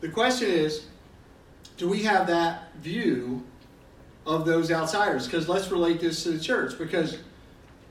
the 0.00 0.08
question 0.08 0.50
is 0.50 0.86
do 1.76 1.88
we 1.88 2.02
have 2.04 2.26
that 2.26 2.74
view 2.76 3.42
of 4.26 4.44
those 4.44 4.70
outsiders? 4.70 5.26
Because 5.26 5.48
let's 5.48 5.70
relate 5.70 6.00
this 6.00 6.22
to 6.24 6.32
the 6.32 6.40
church. 6.40 6.78
Because 6.78 7.18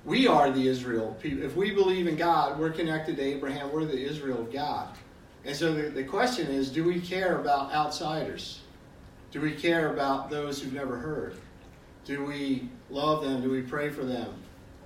we 0.06 0.28
are 0.28 0.52
the 0.52 0.68
Israel 0.68 1.16
people. 1.22 1.44
If 1.44 1.56
we 1.56 1.72
believe 1.72 2.08
in 2.08 2.16
God, 2.16 2.60
we're 2.60 2.72
connected 2.72 3.18
to 3.18 3.22
Abraham. 3.22 3.72
We're 3.72 3.86
the 3.86 4.04
Israel 4.04 4.42
of 4.42 4.54
God. 4.54 4.96
And 5.46 5.56
so 5.56 5.74
the, 5.74 5.90
the 5.90 6.04
question 6.04 6.48
is 6.48 6.70
do 6.70 6.84
we 6.84 7.00
care 7.00 7.40
about 7.40 7.72
outsiders? 7.72 8.62
Do 9.32 9.42
we 9.42 9.52
care 9.52 9.94
about 9.94 10.30
those 10.30 10.62
who've 10.62 10.74
never 10.74 10.98
heard? 10.98 11.38
Do 12.06 12.24
we 12.24 12.70
love 12.90 13.24
them? 13.24 13.42
Do 13.42 13.52
we 13.52 13.62
pray 13.62 13.90
for 13.90 14.04
them? 14.04 14.34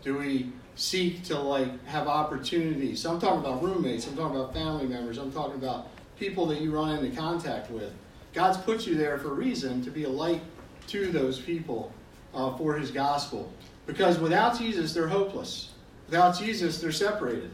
Do 0.02 0.18
we 0.18 0.52
seek 0.76 1.24
to 1.26 1.38
like 1.38 1.86
have 1.86 2.08
opportunities? 2.08 3.02
So 3.02 3.12
I'm 3.12 3.20
talking 3.20 3.40
about 3.40 3.62
roommates. 3.62 4.08
I'm 4.08 4.16
talking 4.16 4.38
about 4.38 4.54
family 4.54 4.86
members. 4.86 5.18
I'm 5.18 5.32
talking 5.32 5.56
about 5.56 5.88
people 6.18 6.46
that 6.48 6.62
you 6.62 6.72
run 6.72 6.98
into 6.98 7.16
contact 7.16 7.70
with. 7.72 7.94
God's 8.34 8.58
put 8.58 8.86
you 8.86 8.96
there 8.96 9.18
for 9.18 9.30
a 9.30 9.34
reason 9.34 9.84
to 9.84 9.92
be 9.92 10.04
a 10.04 10.10
light 10.10 10.42
to 10.88 11.12
those 11.12 11.40
people 11.40 11.92
uh, 12.34 12.56
for 12.58 12.76
His 12.76 12.92
gospel. 12.92 13.52
Because 13.86 14.20
without 14.20 14.58
Jesus, 14.58 14.94
they're 14.94 15.08
hopeless. 15.08 15.72
Without 16.08 16.38
Jesus, 16.38 16.80
they're 16.82 16.92
separated. 16.92 17.52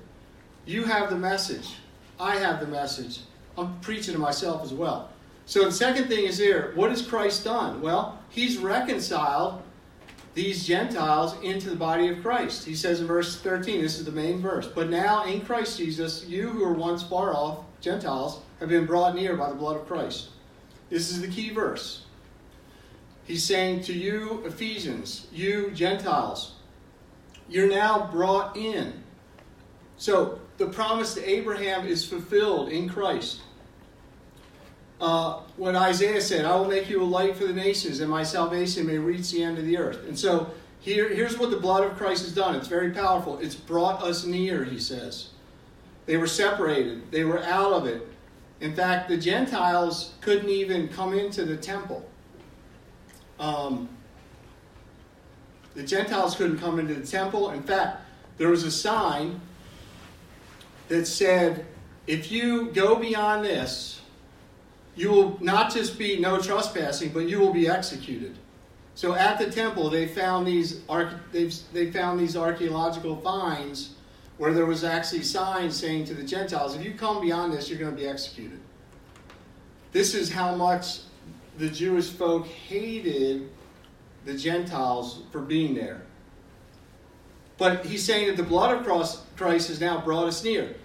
You 0.65 0.83
have 0.83 1.09
the 1.09 1.17
message. 1.17 1.75
I 2.19 2.37
have 2.37 2.59
the 2.59 2.67
message. 2.67 3.21
I'm 3.57 3.79
preaching 3.79 4.13
to 4.13 4.19
myself 4.19 4.63
as 4.63 4.73
well. 4.73 5.09
So 5.45 5.65
the 5.65 5.71
second 5.71 6.07
thing 6.07 6.25
is 6.25 6.37
here 6.37 6.71
what 6.75 6.89
has 6.89 7.01
Christ 7.01 7.43
done? 7.43 7.81
Well, 7.81 8.19
he's 8.29 8.57
reconciled 8.57 9.61
these 10.33 10.65
Gentiles 10.65 11.35
into 11.43 11.69
the 11.69 11.75
body 11.75 12.09
of 12.09 12.21
Christ. 12.21 12.65
He 12.65 12.75
says 12.75 12.99
in 12.99 13.07
verse 13.07 13.39
13, 13.39 13.81
this 13.81 13.97
is 13.97 14.05
the 14.05 14.11
main 14.11 14.41
verse. 14.41 14.67
But 14.67 14.89
now 14.89 15.23
in 15.23 15.41
Christ 15.41 15.77
Jesus, 15.77 16.25
you 16.25 16.49
who 16.49 16.65
were 16.65 16.73
once 16.73 17.03
far 17.03 17.33
off, 17.33 17.59
Gentiles, 17.79 18.41
have 18.59 18.67
been 18.67 18.85
brought 18.85 19.15
near 19.15 19.37
by 19.37 19.49
the 19.49 19.55
blood 19.55 19.77
of 19.77 19.87
Christ. 19.87 20.29
This 20.89 21.09
is 21.09 21.21
the 21.21 21.27
key 21.27 21.51
verse. 21.51 22.03
He's 23.23 23.43
saying 23.43 23.83
to 23.83 23.93
you, 23.93 24.43
Ephesians, 24.45 25.27
you 25.31 25.71
Gentiles, 25.71 26.55
you're 27.47 27.69
now 27.69 28.09
brought 28.11 28.57
in. 28.57 28.93
So 29.97 30.39
the 30.57 30.67
promise 30.67 31.13
to 31.15 31.29
Abraham 31.29 31.85
is 31.85 32.05
fulfilled 32.05 32.69
in 32.69 32.87
Christ. 32.87 33.41
Uh, 35.01 35.41
when 35.57 35.75
Isaiah 35.75 36.21
said, 36.21 36.45
I 36.45 36.55
will 36.55 36.67
make 36.67 36.89
you 36.89 37.01
a 37.01 37.03
light 37.03 37.35
for 37.35 37.45
the 37.45 37.53
nations, 37.53 37.99
and 37.99 38.09
my 38.09 38.23
salvation 38.23 38.87
may 38.87 38.97
reach 38.97 39.31
the 39.31 39.43
end 39.43 39.57
of 39.57 39.65
the 39.65 39.77
earth. 39.77 40.07
And 40.07 40.17
so 40.17 40.49
here, 40.79 41.09
here's 41.09 41.37
what 41.37 41.51
the 41.51 41.57
blood 41.57 41.83
of 41.83 41.97
Christ 41.97 42.23
has 42.23 42.33
done. 42.33 42.55
It's 42.55 42.67
very 42.67 42.91
powerful. 42.91 43.37
It's 43.39 43.55
brought 43.55 44.01
us 44.01 44.25
near, 44.25 44.63
he 44.63 44.79
says. 44.79 45.29
They 46.05 46.17
were 46.17 46.27
separated, 46.27 47.11
they 47.11 47.25
were 47.25 47.39
out 47.43 47.73
of 47.73 47.87
it. 47.87 48.07
In 48.61 48.73
fact, 48.73 49.09
the 49.09 49.17
Gentiles 49.17 50.13
couldn't 50.21 50.49
even 50.49 50.87
come 50.87 51.13
into 51.13 51.43
the 51.43 51.57
temple. 51.57 52.07
Um, 53.37 53.89
the 55.73 55.83
Gentiles 55.83 56.35
couldn't 56.35 56.59
come 56.59 56.79
into 56.79 56.93
the 56.93 57.05
temple. 57.05 57.49
In 57.49 57.63
fact, 57.63 58.01
there 58.37 58.47
was 58.47 58.63
a 58.63 58.71
sign 58.71 59.41
that 60.87 61.05
said, 61.07 61.65
if 62.07 62.31
you 62.31 62.71
go 62.71 62.95
beyond 62.95 63.43
this, 63.43 64.01
you 64.95 65.11
will 65.11 65.37
not 65.41 65.73
just 65.73 65.97
be 65.97 66.19
no 66.19 66.39
trespassing, 66.39 67.09
but 67.09 67.27
you 67.27 67.39
will 67.39 67.53
be 67.53 67.67
executed. 67.67 68.37
So 68.93 69.13
at 69.13 69.37
the 69.39 69.51
temple, 69.51 69.89
they 69.89 70.07
found 70.07 70.47
these 70.47 70.81
they 71.73 71.91
found 71.91 72.19
these 72.19 72.37
archaeological 72.37 73.17
finds 73.17 73.95
where 74.37 74.53
there 74.53 74.65
was 74.65 74.83
actually 74.83 75.23
signs 75.23 75.75
saying 75.75 76.05
to 76.05 76.13
the 76.13 76.23
Gentiles, 76.23 76.75
if 76.75 76.83
you 76.83 76.93
come 76.93 77.21
beyond 77.21 77.53
this, 77.53 77.69
you're 77.69 77.79
going 77.79 77.91
to 77.91 77.97
be 77.97 78.07
executed. 78.07 78.59
This 79.91 80.13
is 80.13 80.29
how 80.29 80.55
much 80.55 80.99
the 81.57 81.69
Jewish 81.69 82.09
folk 82.09 82.45
hated 82.45 83.49
the 84.25 84.33
Gentiles 84.33 85.23
for 85.31 85.39
being 85.39 85.73
there. 85.73 86.01
But 87.57 87.85
he's 87.85 88.03
saying 88.03 88.27
that 88.27 88.37
the 88.37 88.43
blood 88.43 88.75
of 88.75 88.83
Christ 89.35 89.67
has 89.67 89.79
now 89.79 90.01
brought 90.01 90.27
us 90.27 90.43
near. 90.43 90.75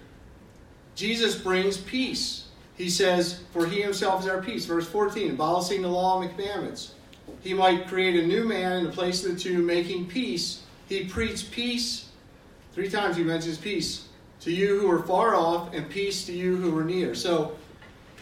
Jesus 0.95 1.35
brings 1.35 1.77
peace. 1.77 2.45
He 2.75 2.89
says, 2.89 3.41
For 3.51 3.65
he 3.65 3.81
himself 3.81 4.23
is 4.23 4.29
our 4.29 4.41
peace. 4.41 4.65
Verse 4.65 4.87
14, 4.87 5.31
abolishing 5.31 5.81
the 5.81 5.87
law 5.87 6.21
and 6.21 6.29
the 6.29 6.33
commandments. 6.33 6.93
He 7.41 7.53
might 7.53 7.87
create 7.87 8.23
a 8.23 8.27
new 8.27 8.45
man 8.45 8.77
in 8.77 8.83
the 8.85 8.91
place 8.91 9.25
of 9.25 9.33
the 9.33 9.39
two, 9.39 9.61
making 9.61 10.07
peace. 10.07 10.63
He 10.87 11.05
preached 11.05 11.51
peace. 11.51 12.09
Three 12.73 12.89
times 12.89 13.17
he 13.17 13.23
mentions 13.23 13.57
peace. 13.57 14.07
To 14.41 14.51
you 14.51 14.79
who 14.79 14.91
are 14.91 15.03
far 15.03 15.35
off, 15.35 15.73
and 15.73 15.89
peace 15.89 16.25
to 16.25 16.33
you 16.33 16.55
who 16.55 16.77
are 16.77 16.83
near. 16.83 17.13
So 17.15 17.55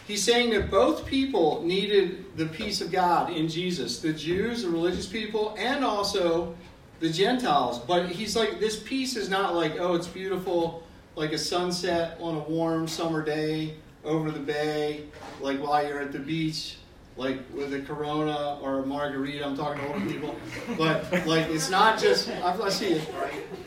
he's 0.06 0.22
saying 0.22 0.50
that 0.50 0.70
both 0.70 1.06
people 1.06 1.62
needed 1.62 2.36
the 2.36 2.46
peace 2.46 2.80
of 2.80 2.90
God 2.90 3.30
in 3.30 3.48
Jesus 3.48 4.00
the 4.00 4.12
Jews, 4.12 4.62
the 4.62 4.70
religious 4.70 5.06
people, 5.06 5.54
and 5.58 5.84
also 5.84 6.54
the 7.00 7.10
Gentiles. 7.10 7.78
But 7.78 8.10
he's 8.10 8.36
like, 8.36 8.60
this 8.60 8.78
peace 8.78 9.16
is 9.16 9.28
not 9.28 9.54
like, 9.54 9.76
oh, 9.78 9.94
it's 9.94 10.06
beautiful, 10.06 10.84
like 11.16 11.32
a 11.32 11.38
sunset 11.38 12.16
on 12.20 12.36
a 12.36 12.40
warm 12.40 12.86
summer 12.86 13.24
day 13.24 13.74
over 14.04 14.30
the 14.30 14.40
bay, 14.40 15.04
like 15.40 15.58
while 15.58 15.86
you're 15.86 16.00
at 16.00 16.12
the 16.12 16.18
beach 16.18 16.76
like 17.20 17.38
with 17.52 17.74
a 17.74 17.80
Corona 17.80 18.58
or 18.62 18.78
a 18.78 18.86
margarita. 18.86 19.44
I'm 19.44 19.56
talking 19.56 19.82
to 19.82 19.92
older 19.92 20.06
people, 20.06 20.34
but 20.78 21.26
like 21.26 21.48
it's 21.50 21.70
not 21.70 21.98
just. 21.98 22.28
I, 22.28 22.58
I 22.58 22.68
see 22.70 22.92
it. 22.94 23.08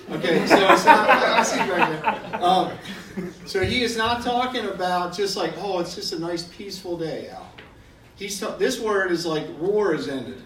Okay, 0.10 0.46
so 0.48 0.74
it's 0.74 0.86
not. 0.86 1.10
I 1.10 1.44
see 1.44 1.60
it 1.60 1.70
right 1.70 2.02
there. 2.02 2.44
Um, 2.44 2.72
so 3.46 3.64
he 3.64 3.84
is 3.84 3.96
not 3.96 4.24
talking 4.24 4.66
about 4.66 5.16
just 5.16 5.38
like 5.38 5.54
oh, 5.58 5.80
it's 5.80 5.96
just 5.96 6.14
a 6.14 6.20
nice 6.20 6.44
peaceful 6.44 6.98
day, 6.98 7.30
out. 7.30 7.62
He's 8.16 8.40
this 8.58 8.80
word 8.80 9.12
is 9.12 9.26
like 9.26 9.48
war 9.60 9.94
is 9.94 10.10
ended. 10.10 10.42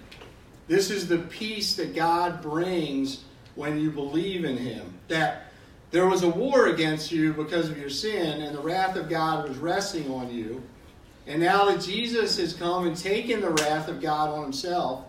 This 0.67 0.91
is 0.91 1.07
the 1.07 1.19
peace 1.19 1.75
that 1.75 1.95
God 1.95 2.41
brings 2.41 3.23
when 3.55 3.79
you 3.79 3.91
believe 3.91 4.45
in 4.45 4.57
Him. 4.57 4.93
That 5.07 5.51
there 5.91 6.07
was 6.07 6.23
a 6.23 6.29
war 6.29 6.67
against 6.67 7.11
you 7.11 7.33
because 7.33 7.69
of 7.69 7.77
your 7.77 7.89
sin, 7.89 8.41
and 8.41 8.55
the 8.55 8.61
wrath 8.61 8.95
of 8.95 9.09
God 9.09 9.47
was 9.47 9.57
resting 9.57 10.11
on 10.11 10.33
you 10.33 10.61
and 11.27 11.41
now 11.41 11.65
that 11.65 11.81
Jesus 11.81 12.37
has 12.37 12.53
come 12.53 12.87
and 12.87 12.95
taken 12.95 13.41
the 13.41 13.49
wrath 13.49 13.89
of 13.89 14.01
God 14.01 14.29
on 14.29 14.43
himself 14.43 15.05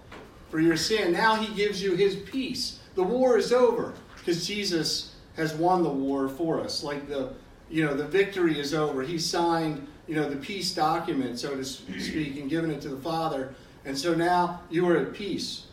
for 0.51 0.61
your 0.61 0.77
sin, 0.77 1.13
now 1.13 1.37
he 1.37 1.55
gives 1.55 1.81
you 1.81 1.95
his 1.95 2.17
peace. 2.17 2.81
The 2.97 3.03
war 3.05 3.39
is 3.39 3.53
over 3.53 3.95
because 4.17 4.47
Jesus 4.47 5.15
has 5.37 5.55
won 5.55 5.85
the 5.85 5.89
war 5.89 6.29
for 6.29 6.61
us. 6.61 6.83
Like 6.83 7.09
the 7.09 7.33
you 7.71 7.85
know, 7.85 7.95
the 7.95 8.07
victory 8.07 8.59
is 8.59 8.73
over. 8.73 9.03
He 9.03 9.19
signed, 9.19 9.87
you 10.07 10.17
know, 10.17 10.29
the 10.29 10.37
peace 10.37 10.75
document, 10.75 11.39
so 11.39 11.55
to 11.55 11.63
speak, 11.63 12.39
and 12.39 12.49
given 12.49 12.71
it 12.71 12.81
to 12.81 12.89
the 12.89 12.97
Father. 12.97 13.55
And 13.89 13.99
so 13.99 14.15
now 14.15 14.61
you 14.71 14.89
are 14.89 14.97
at 14.97 15.13
peace 15.15 15.65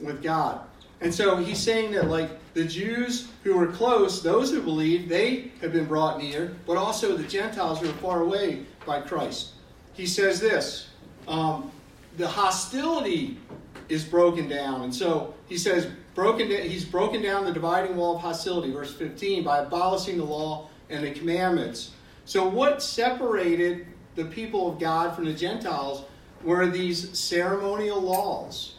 with 0.00 0.22
God. 0.22 0.60
And 1.02 1.14
so 1.14 1.36
he's 1.36 1.58
saying 1.58 1.92
that, 1.92 2.08
like, 2.08 2.30
the 2.54 2.64
Jews 2.64 3.28
who 3.44 3.58
were 3.58 3.66
close, 3.66 4.22
those 4.22 4.50
who 4.50 4.62
believe, 4.62 5.10
they 5.10 5.50
have 5.60 5.74
been 5.74 5.84
brought 5.84 6.18
near, 6.18 6.56
but 6.66 6.78
also 6.78 7.18
the 7.18 7.28
Gentiles 7.28 7.80
who 7.80 7.90
are 7.90 7.92
far 7.94 8.22
away 8.22 8.62
by 8.86 9.02
Christ 9.02 9.52
he 9.96 10.06
says 10.06 10.40
this 10.40 10.88
um, 11.26 11.72
the 12.16 12.28
hostility 12.28 13.38
is 13.88 14.04
broken 14.04 14.48
down. 14.48 14.82
And 14.82 14.94
so 14.94 15.34
he 15.48 15.56
says, 15.58 15.88
broken 16.14 16.48
he's 16.48 16.84
broken 16.84 17.22
down 17.22 17.44
the 17.44 17.52
dividing 17.52 17.96
wall 17.96 18.16
of 18.16 18.22
hostility, 18.22 18.70
verse 18.70 18.94
15, 18.94 19.42
by 19.42 19.58
abolishing 19.58 20.18
the 20.18 20.24
law 20.24 20.68
and 20.88 21.04
the 21.04 21.10
commandments. 21.10 21.92
So, 22.24 22.48
what 22.48 22.82
separated 22.82 23.86
the 24.14 24.24
people 24.24 24.72
of 24.72 24.78
God 24.78 25.14
from 25.14 25.24
the 25.24 25.34
Gentiles 25.34 26.04
were 26.46 26.66
these 26.68 27.18
ceremonial 27.18 28.00
laws, 28.00 28.76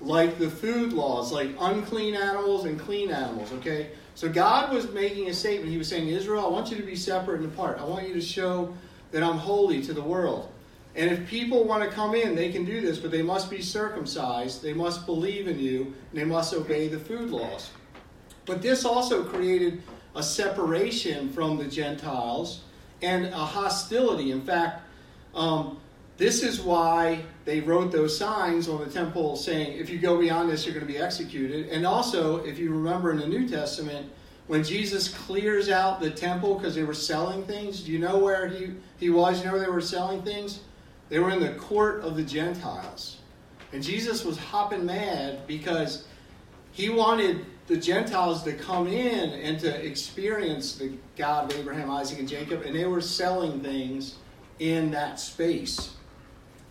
like 0.00 0.38
the 0.38 0.50
food 0.50 0.92
laws, 0.92 1.32
like 1.32 1.50
unclean 1.58 2.14
animals 2.14 2.64
and 2.64 2.78
clean 2.78 3.10
animals, 3.10 3.52
okay? 3.52 3.90
So, 4.16 4.28
God 4.28 4.72
was 4.72 4.90
making 4.92 5.28
a 5.28 5.34
statement. 5.34 5.70
He 5.70 5.78
was 5.78 5.88
saying, 5.88 6.08
Israel, 6.08 6.44
I 6.44 6.48
want 6.48 6.70
you 6.70 6.76
to 6.76 6.82
be 6.82 6.96
separate 6.96 7.40
and 7.40 7.52
apart. 7.52 7.78
I 7.78 7.84
want 7.84 8.08
you 8.08 8.14
to 8.14 8.20
show 8.20 8.74
that 9.12 9.22
I'm 9.22 9.38
holy 9.38 9.82
to 9.82 9.92
the 9.94 10.02
world. 10.02 10.50
And 10.96 11.10
if 11.10 11.28
people 11.28 11.64
want 11.64 11.82
to 11.84 11.90
come 11.90 12.14
in, 12.14 12.34
they 12.34 12.50
can 12.50 12.64
do 12.64 12.80
this, 12.80 12.98
but 12.98 13.10
they 13.10 13.22
must 13.22 13.50
be 13.50 13.60
circumcised, 13.60 14.62
they 14.62 14.72
must 14.72 15.04
believe 15.04 15.46
in 15.46 15.58
you, 15.58 15.94
and 16.10 16.20
they 16.20 16.24
must 16.24 16.54
obey 16.54 16.88
the 16.88 16.98
food 16.98 17.30
laws. 17.30 17.70
But 18.46 18.62
this 18.62 18.84
also 18.84 19.22
created 19.22 19.82
a 20.14 20.22
separation 20.22 21.28
from 21.30 21.58
the 21.58 21.66
Gentiles 21.66 22.62
and 23.02 23.26
a 23.26 23.36
hostility. 23.36 24.32
In 24.32 24.40
fact, 24.40 24.82
um, 25.34 25.78
this 26.16 26.42
is 26.42 26.60
why 26.60 27.22
they 27.44 27.60
wrote 27.60 27.92
those 27.92 28.16
signs 28.16 28.68
on 28.68 28.80
the 28.80 28.90
temple 28.90 29.36
saying, 29.36 29.78
if 29.78 29.90
you 29.90 29.98
go 29.98 30.18
beyond 30.18 30.50
this, 30.50 30.64
you're 30.64 30.74
going 30.74 30.86
to 30.86 30.92
be 30.92 30.98
executed. 30.98 31.68
And 31.68 31.86
also, 31.86 32.38
if 32.44 32.58
you 32.58 32.70
remember 32.70 33.10
in 33.12 33.18
the 33.18 33.26
New 33.26 33.46
Testament, 33.46 34.10
when 34.46 34.64
Jesus 34.64 35.08
clears 35.08 35.68
out 35.68 36.00
the 36.00 36.10
temple 36.10 36.54
because 36.54 36.74
they 36.74 36.84
were 36.84 36.94
selling 36.94 37.44
things, 37.44 37.82
do 37.82 37.92
you 37.92 37.98
know 37.98 38.18
where 38.18 38.48
he, 38.48 38.74
he 38.96 39.10
was? 39.10 39.40
You 39.40 39.46
know 39.46 39.52
where 39.52 39.60
they 39.60 39.70
were 39.70 39.80
selling 39.80 40.22
things? 40.22 40.60
They 41.08 41.18
were 41.18 41.30
in 41.30 41.40
the 41.40 41.52
court 41.54 42.00
of 42.00 42.16
the 42.16 42.22
Gentiles. 42.22 43.18
And 43.72 43.82
Jesus 43.82 44.24
was 44.24 44.38
hopping 44.38 44.86
mad 44.86 45.46
because 45.46 46.06
he 46.72 46.88
wanted 46.88 47.44
the 47.66 47.76
Gentiles 47.76 48.42
to 48.44 48.52
come 48.52 48.86
in 48.86 49.30
and 49.30 49.58
to 49.60 49.84
experience 49.84 50.76
the 50.76 50.92
God 51.16 51.52
of 51.52 51.58
Abraham, 51.58 51.90
Isaac, 51.90 52.20
and 52.20 52.28
Jacob, 52.28 52.62
and 52.62 52.74
they 52.74 52.84
were 52.84 53.00
selling 53.00 53.60
things 53.60 54.14
in 54.60 54.92
that 54.92 55.18
space. 55.18 55.95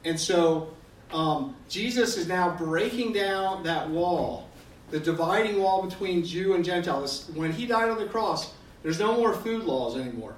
And 0.05 0.19
so 0.19 0.73
um, 1.11 1.55
Jesus 1.67 2.17
is 2.17 2.27
now 2.27 2.55
breaking 2.55 3.13
down 3.13 3.63
that 3.63 3.89
wall, 3.89 4.47
the 4.91 4.99
dividing 4.99 5.61
wall 5.61 5.83
between 5.83 6.23
Jew 6.23 6.53
and 6.53 6.63
Gentile. 6.63 7.05
When 7.33 7.51
he 7.51 7.65
died 7.65 7.89
on 7.89 7.97
the 7.97 8.05
cross, 8.05 8.53
there's 8.83 8.99
no 8.99 9.15
more 9.15 9.33
food 9.33 9.65
laws 9.65 9.97
anymore. 9.97 10.35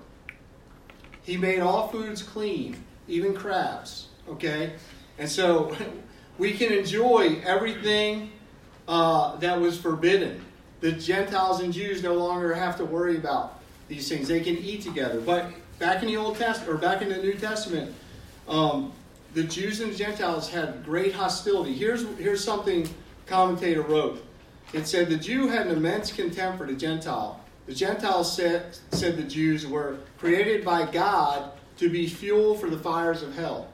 He 1.24 1.38
made 1.38 1.60
all 1.60 1.90
foods 1.90 2.24
clean 2.24 2.78
even 3.08 3.34
crabs. 3.34 4.08
Okay? 4.30 4.74
And 5.18 5.30
so 5.30 5.76
we 6.38 6.54
can 6.54 6.72
enjoy 6.72 7.42
everything 7.46 8.32
uh, 8.88 9.36
that 9.38 9.60
was 9.60 9.78
forbidden. 9.78 10.44
The 10.80 10.92
Gentiles 10.92 11.62
and 11.62 11.74
Jews 11.74 12.04
no 12.04 12.14
longer 12.14 12.54
have 12.54 12.78
to 12.78 12.86
worry 12.86 13.18
about 13.18 13.60
these 13.88 14.08
things. 14.08 14.28
They 14.28 14.42
can 14.42 14.58
eat 14.58 14.82
together. 14.82 15.20
But 15.20 15.48
back 15.80 16.04
in 16.04 16.08
the 16.08 16.18
Old 16.18 16.38
Testament, 16.38 16.78
or 16.78 16.78
back 16.78 17.02
in 17.02 17.10
the 17.10 17.18
New 17.18 17.34
Testament, 17.34 17.96
um, 18.48 18.94
the 19.34 19.44
Jews 19.44 19.80
and 19.82 19.92
the 19.92 19.96
Gentiles 19.96 20.50
had 20.50 20.84
great 20.84 21.14
hostility. 21.14 21.74
Here's, 21.74 22.08
here's 22.18 22.44
something 22.44 22.90
commentator 23.26 23.82
wrote. 23.82 24.24
It 24.74 24.88
said 24.88 25.10
the 25.10 25.18
Jew 25.18 25.48
had 25.48 25.68
an 25.68 25.78
immense 25.78 26.12
contempt 26.12 26.58
for 26.58 26.66
the 26.66 26.74
Gentile. 26.74 27.44
The 27.68 27.74
Gentiles 27.74 28.34
said, 28.34 28.78
said 28.92 29.18
the 29.18 29.24
Jews 29.24 29.68
were 29.68 29.98
created 30.18 30.64
by 30.64 30.90
God 30.90 31.52
to 31.78 31.90
be 31.90 32.08
fuel 32.08 32.56
for 32.56 32.70
the 32.70 32.80
fires 32.80 33.22
of 33.22 33.36
hell. 33.36 33.70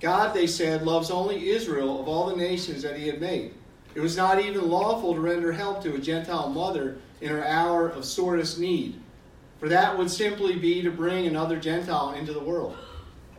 God, 0.00 0.34
they 0.34 0.46
said, 0.46 0.82
loves 0.82 1.10
only 1.10 1.48
Israel 1.48 2.00
of 2.00 2.08
all 2.08 2.26
the 2.26 2.36
nations 2.36 2.82
that 2.82 2.96
he 2.96 3.06
had 3.06 3.20
made. 3.20 3.54
It 3.94 4.00
was 4.00 4.16
not 4.16 4.40
even 4.40 4.68
lawful 4.68 5.14
to 5.14 5.20
render 5.20 5.52
help 5.52 5.82
to 5.82 5.94
a 5.94 5.98
Gentile 5.98 6.50
mother 6.50 6.98
in 7.20 7.28
her 7.30 7.44
hour 7.46 7.88
of 7.88 8.04
sorest 8.04 8.58
need, 8.58 9.00
for 9.58 9.70
that 9.70 9.96
would 9.96 10.10
simply 10.10 10.56
be 10.56 10.82
to 10.82 10.90
bring 10.90 11.26
another 11.26 11.58
Gentile 11.58 12.12
into 12.12 12.34
the 12.34 12.40
world. 12.40 12.76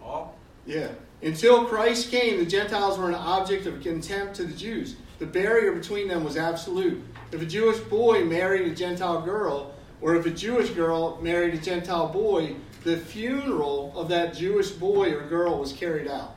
Oh. 0.03 0.31
Yeah. 0.65 0.89
Until 1.21 1.65
Christ 1.65 2.11
came, 2.11 2.37
the 2.37 2.45
Gentiles 2.45 2.97
were 2.97 3.09
an 3.09 3.15
object 3.15 3.65
of 3.65 3.81
contempt 3.81 4.35
to 4.35 4.43
the 4.43 4.53
Jews. 4.53 4.95
The 5.19 5.25
barrier 5.25 5.71
between 5.71 6.07
them 6.07 6.23
was 6.23 6.37
absolute. 6.37 7.03
If 7.31 7.41
a 7.41 7.45
Jewish 7.45 7.79
boy 7.79 8.23
married 8.23 8.71
a 8.71 8.75
Gentile 8.75 9.21
girl, 9.21 9.73
or 9.99 10.15
if 10.15 10.25
a 10.25 10.31
Jewish 10.31 10.69
girl 10.69 11.19
married 11.21 11.55
a 11.55 11.57
Gentile 11.57 12.07
boy, 12.07 12.55
the 12.83 12.97
funeral 12.97 13.91
of 13.95 14.09
that 14.09 14.35
Jewish 14.35 14.69
boy 14.69 15.13
or 15.13 15.27
girl 15.27 15.59
was 15.59 15.73
carried 15.73 16.07
out. 16.07 16.35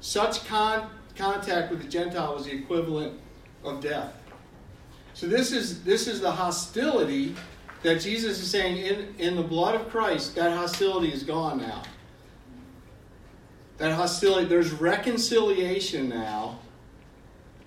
Such 0.00 0.44
con- 0.46 0.90
contact 1.16 1.70
with 1.70 1.82
the 1.82 1.88
Gentile 1.88 2.34
was 2.34 2.46
the 2.46 2.52
equivalent 2.52 3.18
of 3.64 3.80
death. 3.80 4.12
So 5.14 5.26
this 5.26 5.52
is 5.52 5.82
this 5.82 6.06
is 6.06 6.20
the 6.20 6.30
hostility 6.30 7.34
that 7.82 8.00
Jesus 8.00 8.40
is 8.40 8.50
saying 8.50 8.78
in, 8.78 9.14
in 9.18 9.36
the 9.36 9.42
blood 9.42 9.74
of 9.74 9.88
Christ, 9.88 10.34
that 10.34 10.56
hostility 10.56 11.12
is 11.12 11.22
gone 11.22 11.58
now. 11.58 11.82
That 13.78 13.92
hostility, 13.92 14.46
there's 14.46 14.72
reconciliation 14.72 16.08
now 16.08 16.58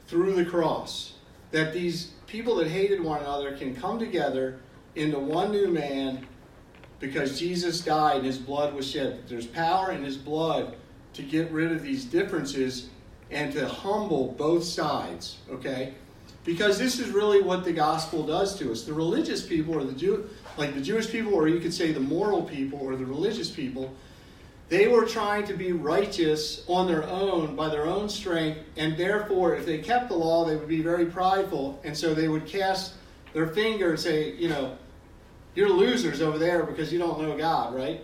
through 0.08 0.36
the 0.36 0.46
cross. 0.46 1.14
That 1.52 1.74
these 1.74 2.12
people 2.28 2.56
that 2.56 2.68
hated 2.68 3.02
one 3.02 3.22
another 3.22 3.56
can 3.58 3.76
come 3.76 3.98
together 3.98 4.60
into 4.96 5.20
one 5.20 5.52
new 5.52 5.68
man 5.68 6.28
because 7.00 7.40
Jesus 7.40 7.82
died 7.82 8.18
and 8.18 8.26
his 8.26 8.38
blood 8.38 8.74
was 8.74 8.90
shed. 8.90 9.24
There's 9.28 9.48
power 9.48 9.92
in 9.92 10.04
his 10.04 10.18
blood 10.18 10.76
to 11.14 11.24
get 11.24 11.52
rid 11.52 11.72
of 11.72 11.82
these 11.82 12.06
differences 12.06 12.90
and 13.32 13.52
to 13.54 13.68
humble 13.68 14.34
both 14.38 14.64
sides, 14.64 15.38
okay? 15.50 15.94
Because 16.44 16.78
this 16.78 17.00
is 17.00 17.10
really 17.10 17.42
what 17.42 17.64
the 17.64 17.72
gospel 17.72 18.26
does 18.26 18.58
to 18.60 18.72
us. 18.72 18.84
The 18.84 18.94
religious 18.94 19.46
people 19.46 19.76
or 19.76 19.84
the 19.84 19.94
Jew 19.94 20.30
like 20.58 20.74
the 20.74 20.82
Jewish 20.82 21.10
people 21.10 21.34
or 21.34 21.48
you 21.48 21.60
could 21.60 21.74
say 21.74 21.92
the 21.92 22.00
moral 22.00 22.44
people 22.44 22.80
or 22.80 22.96
the 22.96 23.06
religious 23.06 23.50
people, 23.50 23.94
they 24.72 24.88
were 24.88 25.06
trying 25.06 25.46
to 25.46 25.54
be 25.54 25.74
righteous 25.74 26.64
on 26.68 26.88
their 26.88 27.04
own 27.04 27.56
by 27.56 27.68
their 27.68 27.86
own 27.86 28.08
strength 28.08 28.60
and 28.78 28.96
therefore 28.98 29.56
if 29.56 29.66
they 29.66 29.78
kept 29.78 30.08
the 30.08 30.16
law 30.16 30.46
they 30.46 30.56
would 30.56 30.68
be 30.68 30.82
very 30.82 31.06
prideful 31.06 31.80
and 31.84 31.96
so 31.96 32.14
they 32.14 32.28
would 32.28 32.46
cast 32.46 32.94
their 33.34 33.48
finger 33.48 33.92
and 33.92 34.00
say, 34.00 34.34
you 34.34 34.50
know, 34.50 34.78
you're 35.56 35.70
losers 35.70 36.22
over 36.22 36.38
there 36.38 36.64
because 36.64 36.92
you 36.92 37.00
don't 37.00 37.22
know 37.22 37.38
God, 37.38 37.76
right? 37.76 38.04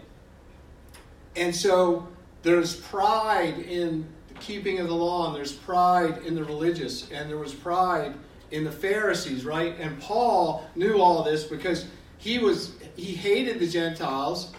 And 1.36 1.56
so 1.56 2.08
there's 2.44 2.76
pride 2.76 3.60
in 3.60 4.06
the 4.28 4.34
keeping 4.36 4.80
of 4.80 4.88
the 4.88 4.96
law, 4.96 5.28
and 5.28 5.36
there's 5.36 5.54
pride 5.54 6.20
in 6.26 6.36
the 6.36 6.44
religious, 6.44 7.10
and 7.12 7.30
there 7.30 7.38
was 7.38 7.54
pride 7.54 8.14
in 8.52 8.64
the 8.64 8.72
Pharisees, 8.72 9.46
right? 9.46 9.76
And 9.80 10.00
Paul 10.02 10.68
knew 10.76 11.00
all 11.00 11.24
this 11.24 11.44
because 11.44 11.86
he 12.18 12.40
was 12.40 12.74
he 12.96 13.14
hated 13.14 13.60
the 13.60 13.68
Gentiles, 13.68 14.54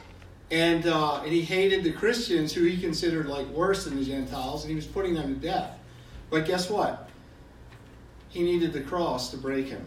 and 0.51 0.87
uh, 0.87 1.21
and 1.23 1.33
he 1.33 1.43
hated 1.43 1.85
the 1.85 1.93
Christians 1.93 2.53
who 2.53 2.65
he 2.65 2.81
considered 2.81 3.27
like 3.27 3.47
worse 3.49 3.85
than 3.85 3.97
the 3.97 4.05
Gentiles, 4.05 4.65
and 4.65 4.71
he 4.71 4.77
was 4.77 4.87
putting 4.87 5.15
them 5.15 5.35
to 5.35 5.41
death. 5.41 5.79
But 6.31 6.47
guess 6.47 6.71
what? 6.71 7.09
He 8.29 8.43
needed 8.43 8.73
the 8.73 8.83
cross 8.83 9.31
to 9.31 9.37
break 9.37 9.69
him. 9.69 9.85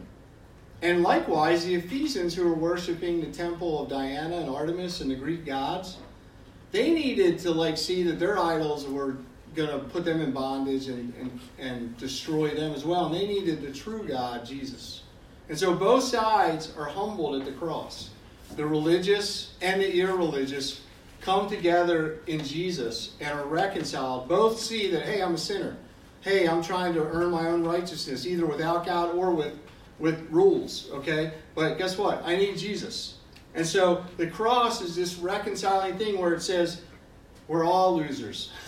And 0.82 1.04
likewise, 1.04 1.64
the 1.64 1.76
Ephesians 1.76 2.34
who 2.34 2.48
were 2.48 2.56
worshiping 2.56 3.22
the 3.22 3.32
temple 3.32 3.84
of 3.84 3.90
Diana 3.90 4.38
and 4.38 4.50
Artemis 4.50 5.02
and 5.02 5.12
the 5.12 5.16
Greek 5.16 5.46
gods, 5.46 5.98
they 6.72 6.92
needed 6.92 7.38
to 7.40 7.52
like 7.52 7.78
see 7.78 8.02
that 8.04 8.20
their 8.20 8.40
idols 8.40 8.88
were 8.88 9.18
going 9.54 9.70
to 9.70 9.80
put 9.90 10.06
them 10.06 10.22
in 10.22 10.32
bondage 10.32 10.88
and, 10.88 11.14
and, 11.20 11.40
and 11.60 11.98
destroy 11.98 12.50
them 12.50 12.74
as 12.74 12.86
well. 12.86 13.08
And 13.08 13.16
they 13.16 13.28
needed 13.28 13.62
the 13.62 13.72
true 13.72 14.08
God, 14.08 14.46
Jesus. 14.46 15.04
And 15.50 15.60
so 15.60 15.76
both 15.76 16.04
sides 16.04 16.74
are 16.78 16.86
humbled 16.86 17.40
at 17.40 17.46
the 17.46 17.52
cross. 17.52 18.10
The 18.56 18.66
religious 18.66 19.54
and 19.62 19.82
the 19.82 20.00
irreligious 20.00 20.82
come 21.22 21.50
together 21.50 22.20
in 22.28 22.44
Jesus 22.44 23.14
and 23.20 23.38
are 23.40 23.46
reconciled. 23.46 24.28
Both 24.28 24.60
see 24.60 24.90
that, 24.92 25.04
hey, 25.04 25.22
I'm 25.22 25.36
a 25.36 25.38
sinner. 25.38 25.78
Hey, 26.22 26.48
I'm 26.48 26.62
trying 26.62 26.94
to 26.96 27.04
earn 27.04 27.32
my 27.32 27.48
own 27.48 27.64
righteousness, 27.64 28.26
either 28.26 28.46
without 28.46 28.86
God 28.86 29.16
or 29.16 29.32
with 29.32 29.58
with 30.02 30.28
rules, 30.32 30.90
okay? 30.92 31.32
But 31.56 31.78
guess 31.78 31.98
what? 31.98 32.24
I 32.26 32.36
need 32.36 32.58
Jesus. 32.58 33.16
And 33.54 33.66
so 33.66 34.04
the 34.18 34.28
cross 34.28 34.82
is 34.82 34.96
this 34.96 35.16
reconciling 35.16 35.98
thing 35.98 36.20
where 36.20 36.34
it 36.34 36.42
says, 36.42 36.82
we're 37.48 37.64
all 37.64 37.96
losers. 37.96 38.52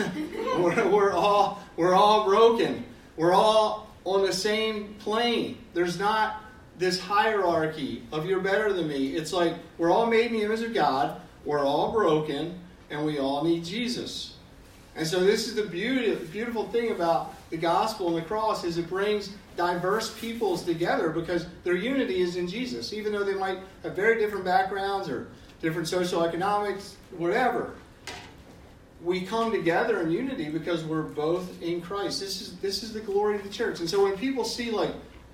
we're, 0.57 0.87
we're, 0.89 1.11
all, 1.11 1.63
we're 1.75 1.95
all 1.95 2.25
broken. 2.25 2.85
We're 3.17 3.33
all 3.33 3.89
on 4.05 4.25
the 4.25 4.33
same 4.33 4.95
plane. 4.99 5.57
There's 5.73 5.97
not 5.97 6.42
this 6.77 6.99
hierarchy 6.99 8.03
of 8.11 8.25
you're 8.25 8.39
better 8.39 8.73
than 8.73 8.87
me. 8.87 9.15
It's 9.15 9.31
like 9.33 9.53
we're 9.77 9.91
all 9.91 10.05
made 10.05 10.27
in 10.27 10.33
the 10.33 10.43
image 10.43 10.61
of 10.61 10.73
God, 10.73 11.21
we're 11.45 11.63
all 11.63 11.91
broken, 11.91 12.59
and 12.89 13.05
we 13.05 13.19
all 13.19 13.43
need 13.43 13.63
Jesus. 13.63 14.35
And 14.95 15.07
so 15.07 15.23
this 15.23 15.47
is 15.47 15.55
the 15.55 15.63
beauty, 15.63 16.13
beautiful 16.31 16.67
thing 16.67 16.91
about 16.91 17.33
the 17.49 17.57
gospel 17.57 18.07
and 18.09 18.17
the 18.17 18.21
cross 18.21 18.63
is 18.63 18.77
it 18.77 18.87
brings 18.87 19.31
diverse 19.55 20.17
peoples 20.19 20.63
together 20.63 21.09
because 21.09 21.47
their 21.63 21.75
unity 21.75 22.21
is 22.21 22.35
in 22.35 22.47
Jesus. 22.47 22.93
Even 22.93 23.11
though 23.11 23.23
they 23.23 23.33
might 23.33 23.59
have 23.81 23.95
very 23.95 24.19
different 24.19 24.45
backgrounds 24.45 25.09
or 25.09 25.27
different 25.61 25.87
social 25.87 26.23
economics, 26.23 26.97
whatever. 27.17 27.73
We 29.03 29.21
come 29.21 29.51
together 29.51 30.01
in 30.01 30.11
unity 30.11 30.49
because 30.49 30.83
we're 30.83 31.01
both 31.01 31.61
in 31.61 31.81
Christ. 31.81 32.19
This 32.19 32.41
is 32.41 32.55
this 32.57 32.83
is 32.83 32.93
the 32.93 33.01
glory 33.01 33.35
of 33.35 33.43
the 33.43 33.49
church. 33.49 33.79
And 33.79 33.89
so 33.89 34.03
when 34.03 34.17
people 34.17 34.45
see 34.45 34.71
like 34.71 34.91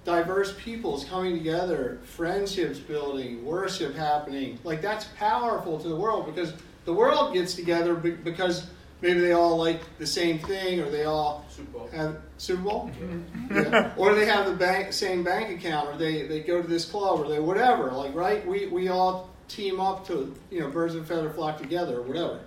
diverse 0.10 0.56
peoples 0.58 1.06
coming 1.06 1.38
together, 1.38 2.00
friendships 2.04 2.80
building, 2.80 3.46
worship 3.46 3.96
happening, 3.96 4.58
like 4.64 4.82
that's 4.82 5.06
powerful 5.18 5.80
to 5.80 5.88
the 5.88 5.96
world 5.96 6.26
because 6.26 6.54
the 6.86 6.94
world 6.94 7.34
gets 7.34 7.54
together 7.54 7.94
because 7.94 8.68
maybe 9.02 9.20
they 9.20 9.34
all 9.34 9.58
like 9.58 9.82
the 10.00 10.08
same 10.08 10.40
thing 10.40 10.80
or 10.80 10.90
they 10.90 11.06
all 11.06 11.46
Super 11.50 11.72
Bowl. 11.72 11.90
have 11.94 12.18
Super 12.38 12.64
Bowl, 12.64 12.92
mm-hmm. 13.00 13.56
yeah. 13.56 13.94
or 13.98 14.16
they 14.16 14.26
have 14.26 14.48
the 14.48 14.56
bank, 14.56 14.94
same 14.94 15.24
bank 15.24 15.56
account, 15.58 15.90
or 15.90 15.98
they, 15.98 16.24
they 16.24 16.40
go 16.40 16.62
to 16.62 16.68
this 16.68 16.86
club, 16.86 17.20
or 17.20 17.28
they 17.28 17.40
whatever. 17.40 17.92
Like 17.92 18.16
right, 18.16 18.46
we 18.48 18.66
we 18.68 18.88
all 18.88 19.30
team 19.48 19.80
up 19.80 20.08
to 20.08 20.34
you 20.50 20.62
know 20.62 20.70
birds 20.70 20.96
of 20.96 21.04
a 21.04 21.06
feather 21.06 21.30
flock 21.30 21.60
together, 21.60 22.00
or 22.00 22.02
whatever. 22.02 22.40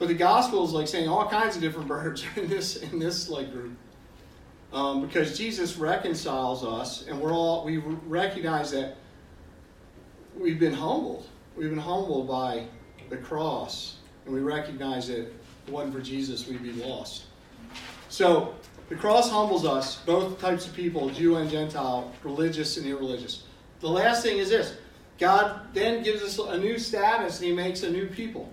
But 0.00 0.08
the 0.08 0.14
gospel 0.14 0.64
is 0.64 0.72
like 0.72 0.88
saying 0.88 1.08
all 1.08 1.28
kinds 1.28 1.54
of 1.54 1.62
different 1.62 1.86
birds 1.96 2.24
in 2.34 2.48
this 2.48 2.76
in 2.76 2.98
this 2.98 3.28
like 3.28 3.52
group, 3.52 3.76
um, 4.74 5.06
because 5.06 5.38
Jesus 5.38 5.76
reconciles 5.76 6.64
us, 6.64 7.06
and 7.06 7.20
we're 7.20 7.32
all 7.32 7.64
we 7.64 7.78
recognize 7.78 8.72
that 8.72 8.96
we've 10.36 10.58
been 10.58 10.74
humbled. 10.74 11.28
We've 11.56 11.70
been 11.70 11.78
humbled 11.78 12.26
by 12.26 12.66
the 13.08 13.16
cross, 13.16 13.96
and 14.24 14.34
we 14.34 14.40
recognize 14.40 15.06
that 15.08 15.20
if 15.20 15.26
it 15.28 15.72
wasn't 15.72 15.94
for 15.94 16.00
Jesus, 16.00 16.48
we'd 16.48 16.62
be 16.62 16.72
lost. 16.72 17.24
So 18.08 18.54
the 18.88 18.96
cross 18.96 19.30
humbles 19.30 19.64
us, 19.64 19.96
both 19.96 20.40
types 20.40 20.66
of 20.66 20.74
people, 20.74 21.08
Jew 21.08 21.36
and 21.36 21.48
Gentile, 21.48 22.12
religious 22.24 22.76
and 22.76 22.86
irreligious. 22.86 23.44
The 23.80 23.88
last 23.88 24.22
thing 24.22 24.38
is 24.38 24.50
this 24.50 24.76
God 25.18 25.60
then 25.72 26.02
gives 26.02 26.22
us 26.22 26.38
a 26.38 26.58
new 26.58 26.78
status 26.78 27.38
and 27.38 27.48
He 27.48 27.54
makes 27.54 27.84
a 27.84 27.90
new 27.90 28.06
people. 28.08 28.52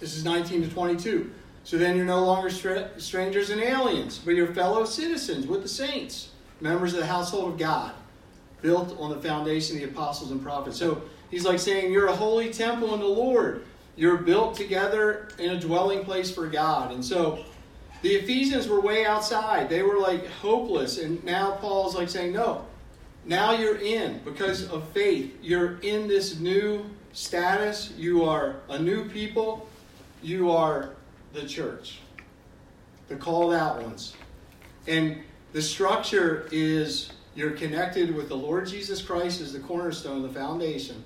This 0.00 0.16
is 0.16 0.24
19 0.24 0.62
to 0.62 0.68
22. 0.70 1.30
So 1.66 1.76
then 1.78 1.96
you're 1.96 2.06
no 2.06 2.24
longer 2.24 2.48
strangers 2.48 3.50
and 3.50 3.60
aliens, 3.60 4.20
but 4.24 4.36
you're 4.36 4.46
fellow 4.54 4.84
citizens 4.84 5.48
with 5.48 5.62
the 5.62 5.68
saints, 5.68 6.28
members 6.60 6.94
of 6.94 7.00
the 7.00 7.06
household 7.06 7.54
of 7.54 7.58
God, 7.58 7.92
built 8.62 8.96
on 9.00 9.10
the 9.10 9.20
foundation 9.20 9.74
of 9.74 9.82
the 9.82 9.88
apostles 9.88 10.30
and 10.30 10.40
prophets. 10.40 10.76
So 10.78 11.02
he's 11.28 11.44
like 11.44 11.58
saying, 11.58 11.92
You're 11.92 12.06
a 12.06 12.14
holy 12.14 12.52
temple 12.52 12.94
in 12.94 13.00
the 13.00 13.06
Lord. 13.06 13.64
You're 13.96 14.18
built 14.18 14.54
together 14.54 15.28
in 15.40 15.50
a 15.50 15.60
dwelling 15.60 16.04
place 16.04 16.30
for 16.30 16.46
God. 16.46 16.92
And 16.92 17.04
so 17.04 17.44
the 18.00 18.10
Ephesians 18.10 18.68
were 18.68 18.80
way 18.80 19.04
outside. 19.04 19.68
They 19.68 19.82
were 19.82 19.98
like 19.98 20.24
hopeless. 20.28 20.98
And 20.98 21.24
now 21.24 21.56
Paul's 21.56 21.96
like 21.96 22.08
saying, 22.08 22.32
no, 22.32 22.64
now 23.24 23.54
you're 23.54 23.78
in 23.78 24.20
because 24.24 24.70
of 24.70 24.88
faith. 24.90 25.36
You're 25.42 25.80
in 25.80 26.06
this 26.06 26.38
new 26.38 26.88
status. 27.12 27.92
You 27.96 28.22
are 28.22 28.54
a 28.68 28.78
new 28.78 29.08
people. 29.08 29.68
You 30.22 30.52
are 30.52 30.95
the 31.36 31.46
church, 31.46 31.98
the 33.08 33.16
called 33.16 33.52
out 33.52 33.82
ones. 33.82 34.14
And 34.88 35.18
the 35.52 35.62
structure 35.62 36.48
is 36.50 37.10
you're 37.34 37.52
connected 37.52 38.14
with 38.14 38.28
the 38.28 38.36
Lord 38.36 38.66
Jesus 38.66 39.02
Christ 39.02 39.40
as 39.40 39.52
the 39.52 39.60
cornerstone, 39.60 40.22
the 40.22 40.28
foundation. 40.30 41.04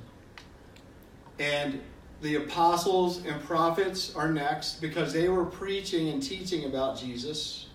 And 1.38 1.80
the 2.22 2.36
apostles 2.36 3.24
and 3.24 3.42
prophets 3.42 4.14
are 4.14 4.30
next 4.30 4.80
because 4.80 5.12
they 5.12 5.28
were 5.28 5.44
preaching 5.44 6.10
and 6.10 6.22
teaching 6.22 6.66
about 6.66 6.98
Jesus. 6.98 7.66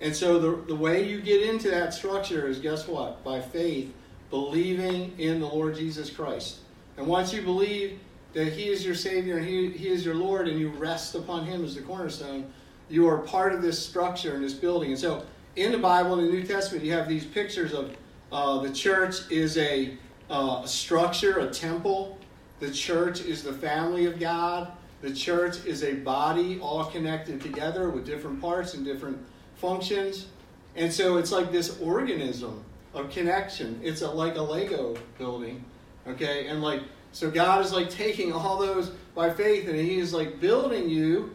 And 0.00 0.14
so 0.14 0.38
the, 0.38 0.62
the 0.66 0.74
way 0.74 1.08
you 1.08 1.20
get 1.20 1.42
into 1.42 1.70
that 1.70 1.94
structure 1.94 2.46
is 2.46 2.58
guess 2.58 2.86
what? 2.86 3.24
By 3.24 3.40
faith, 3.40 3.92
believing 4.30 5.18
in 5.18 5.40
the 5.40 5.46
Lord 5.46 5.74
Jesus 5.74 6.10
Christ. 6.10 6.58
And 6.96 7.06
once 7.06 7.32
you 7.32 7.42
believe 7.42 7.98
that 8.34 8.52
He 8.52 8.68
is 8.68 8.84
your 8.84 8.94
Savior 8.94 9.38
and 9.38 9.46
He, 9.46 9.70
he 9.70 9.88
is 9.88 10.04
your 10.04 10.14
Lord 10.14 10.48
and 10.48 10.58
you 10.58 10.68
rest 10.70 11.14
upon 11.14 11.46
Him 11.46 11.64
as 11.64 11.74
the 11.74 11.82
cornerstone, 11.82 12.52
you 12.88 13.08
are 13.08 13.18
part 13.18 13.54
of 13.54 13.62
this 13.62 13.78
structure 13.84 14.34
and 14.34 14.44
this 14.44 14.54
building. 14.54 14.90
And 14.90 14.98
so 14.98 15.24
in 15.56 15.72
the 15.72 15.78
Bible, 15.78 16.18
in 16.18 16.26
the 16.26 16.32
New 16.32 16.42
Testament, 16.42 16.84
you 16.84 16.92
have 16.92 17.08
these 17.08 17.24
pictures 17.24 17.72
of 17.72 17.96
uh, 18.30 18.58
the 18.58 18.70
church 18.70 19.30
is 19.30 19.56
a, 19.56 19.96
uh, 20.28 20.62
a 20.64 20.68
structure, 20.68 21.38
a 21.38 21.50
temple 21.50 22.18
the 22.60 22.70
church 22.70 23.20
is 23.20 23.42
the 23.42 23.52
family 23.52 24.06
of 24.06 24.18
God. 24.18 24.72
The 25.02 25.12
church 25.12 25.64
is 25.66 25.82
a 25.82 25.94
body 25.94 26.58
all 26.60 26.84
connected 26.86 27.40
together 27.40 27.90
with 27.90 28.06
different 28.06 28.40
parts 28.40 28.74
and 28.74 28.84
different 28.84 29.18
functions. 29.56 30.28
And 30.76 30.92
so 30.92 31.16
it's 31.18 31.30
like 31.30 31.52
this 31.52 31.78
organism 31.80 32.64
of 32.94 33.10
connection. 33.10 33.80
It's 33.82 34.02
a, 34.02 34.10
like 34.10 34.36
a 34.36 34.42
Lego 34.42 34.96
building. 35.18 35.64
Okay? 36.06 36.46
And 36.46 36.62
like, 36.62 36.82
so 37.14 37.30
God 37.30 37.64
is 37.64 37.72
like 37.72 37.88
taking 37.90 38.32
all 38.32 38.58
those 38.58 38.90
by 39.14 39.30
faith 39.30 39.68
and 39.68 39.78
He 39.78 39.98
is 39.98 40.12
like 40.12 40.40
building 40.40 40.90
you 40.90 41.32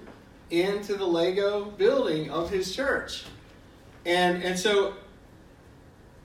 into 0.51 0.95
the 0.95 1.05
Lego 1.05 1.65
building 1.65 2.29
of 2.29 2.49
His 2.49 2.75
church. 2.75 3.23
And, 4.05 4.43
and 4.43 4.59
so 4.59 4.95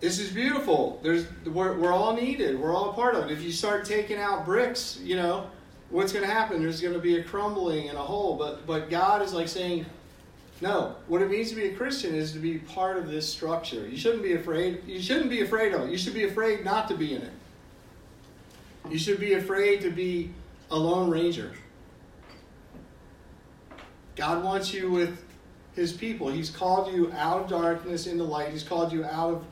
this 0.00 0.18
is 0.18 0.30
beautiful. 0.32 0.98
There's 1.04 1.26
we're, 1.46 1.78
we're 1.78 1.92
all 1.92 2.14
needed. 2.16 2.58
We're 2.58 2.74
all 2.74 2.92
part 2.94 3.14
of 3.14 3.26
it. 3.26 3.30
If 3.30 3.42
you 3.42 3.52
start 3.52 3.84
taking 3.84 4.18
out 4.18 4.44
bricks, 4.44 4.98
you 5.00 5.14
know, 5.14 5.48
what's 5.88 6.12
going 6.12 6.26
to 6.26 6.30
happen? 6.30 6.60
There's 6.60 6.80
going 6.80 6.94
to 6.94 7.00
be 7.00 7.18
a 7.18 7.22
crumbling 7.22 7.88
and 7.88 7.96
a 7.96 8.02
hole. 8.02 8.36
But 8.36 8.66
but 8.66 8.90
God 8.90 9.22
is 9.22 9.32
like 9.32 9.46
saying, 9.46 9.86
no. 10.60 10.96
What 11.06 11.22
it 11.22 11.30
means 11.30 11.50
to 11.50 11.54
be 11.54 11.66
a 11.66 11.74
Christian 11.74 12.12
is 12.12 12.32
to 12.32 12.40
be 12.40 12.58
part 12.58 12.96
of 12.96 13.08
this 13.08 13.32
structure. 13.32 13.86
You 13.86 13.96
shouldn't 13.96 14.24
be 14.24 14.32
afraid. 14.32 14.82
You 14.84 15.00
shouldn't 15.00 15.30
be 15.30 15.42
afraid 15.42 15.72
of 15.72 15.82
it. 15.82 15.90
You 15.90 15.98
should 15.98 16.14
be 16.14 16.24
afraid 16.24 16.64
not 16.64 16.88
to 16.88 16.96
be 16.96 17.14
in 17.14 17.22
it. 17.22 17.32
You 18.90 18.98
should 18.98 19.18
be 19.18 19.34
afraid 19.34 19.80
to 19.82 19.90
be 19.90 20.32
a 20.70 20.78
lone 20.78 21.10
ranger. 21.10 21.52
God 24.16 24.44
wants 24.44 24.72
you 24.72 24.90
with 24.90 25.24
his 25.74 25.92
people. 25.92 26.28
He's 26.28 26.50
called 26.50 26.92
you 26.92 27.10
out 27.12 27.42
of 27.42 27.48
darkness 27.48 28.06
into 28.06 28.24
light. 28.24 28.50
He's 28.50 28.62
called 28.62 28.92
you 28.92 29.04
out 29.04 29.34
of 29.34 29.44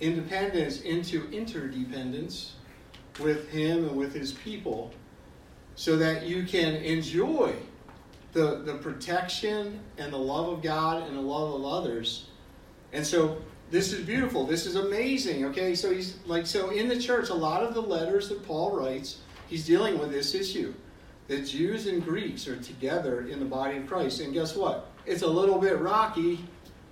independence 0.00 0.80
into 0.82 1.30
interdependence 1.30 2.54
with 3.18 3.48
him 3.50 3.84
and 3.86 3.96
with 3.96 4.14
his 4.14 4.32
people 4.32 4.92
so 5.74 5.96
that 5.96 6.24
you 6.24 6.44
can 6.44 6.74
enjoy 6.76 7.54
the, 8.32 8.62
the 8.64 8.74
protection 8.74 9.80
and 9.98 10.12
the 10.12 10.18
love 10.18 10.48
of 10.48 10.62
God 10.62 11.06
and 11.06 11.16
the 11.16 11.22
love 11.22 11.54
of 11.54 11.64
others. 11.64 12.26
And 12.92 13.06
so 13.06 13.40
this 13.70 13.92
is 13.92 14.04
beautiful. 14.04 14.46
This 14.46 14.66
is 14.66 14.74
amazing. 14.74 15.44
Okay, 15.46 15.74
so 15.74 15.92
he's 15.92 16.16
like, 16.26 16.46
so 16.46 16.70
in 16.70 16.88
the 16.88 16.98
church, 16.98 17.28
a 17.28 17.34
lot 17.34 17.62
of 17.62 17.74
the 17.74 17.80
letters 17.80 18.28
that 18.28 18.44
Paul 18.44 18.76
writes, 18.76 19.18
he's 19.48 19.64
dealing 19.64 19.98
with 19.98 20.10
this 20.10 20.34
issue 20.34 20.74
that 21.28 21.46
Jews 21.46 21.86
and 21.86 22.04
Greeks 22.04 22.48
are 22.48 22.56
together 22.56 23.28
in 23.28 23.38
the 23.38 23.44
body 23.44 23.76
of 23.76 23.86
Christ. 23.86 24.20
And 24.20 24.32
guess 24.32 24.56
what? 24.56 24.90
It's 25.06 25.22
a 25.22 25.28
little 25.28 25.58
bit 25.58 25.78
rocky. 25.78 26.44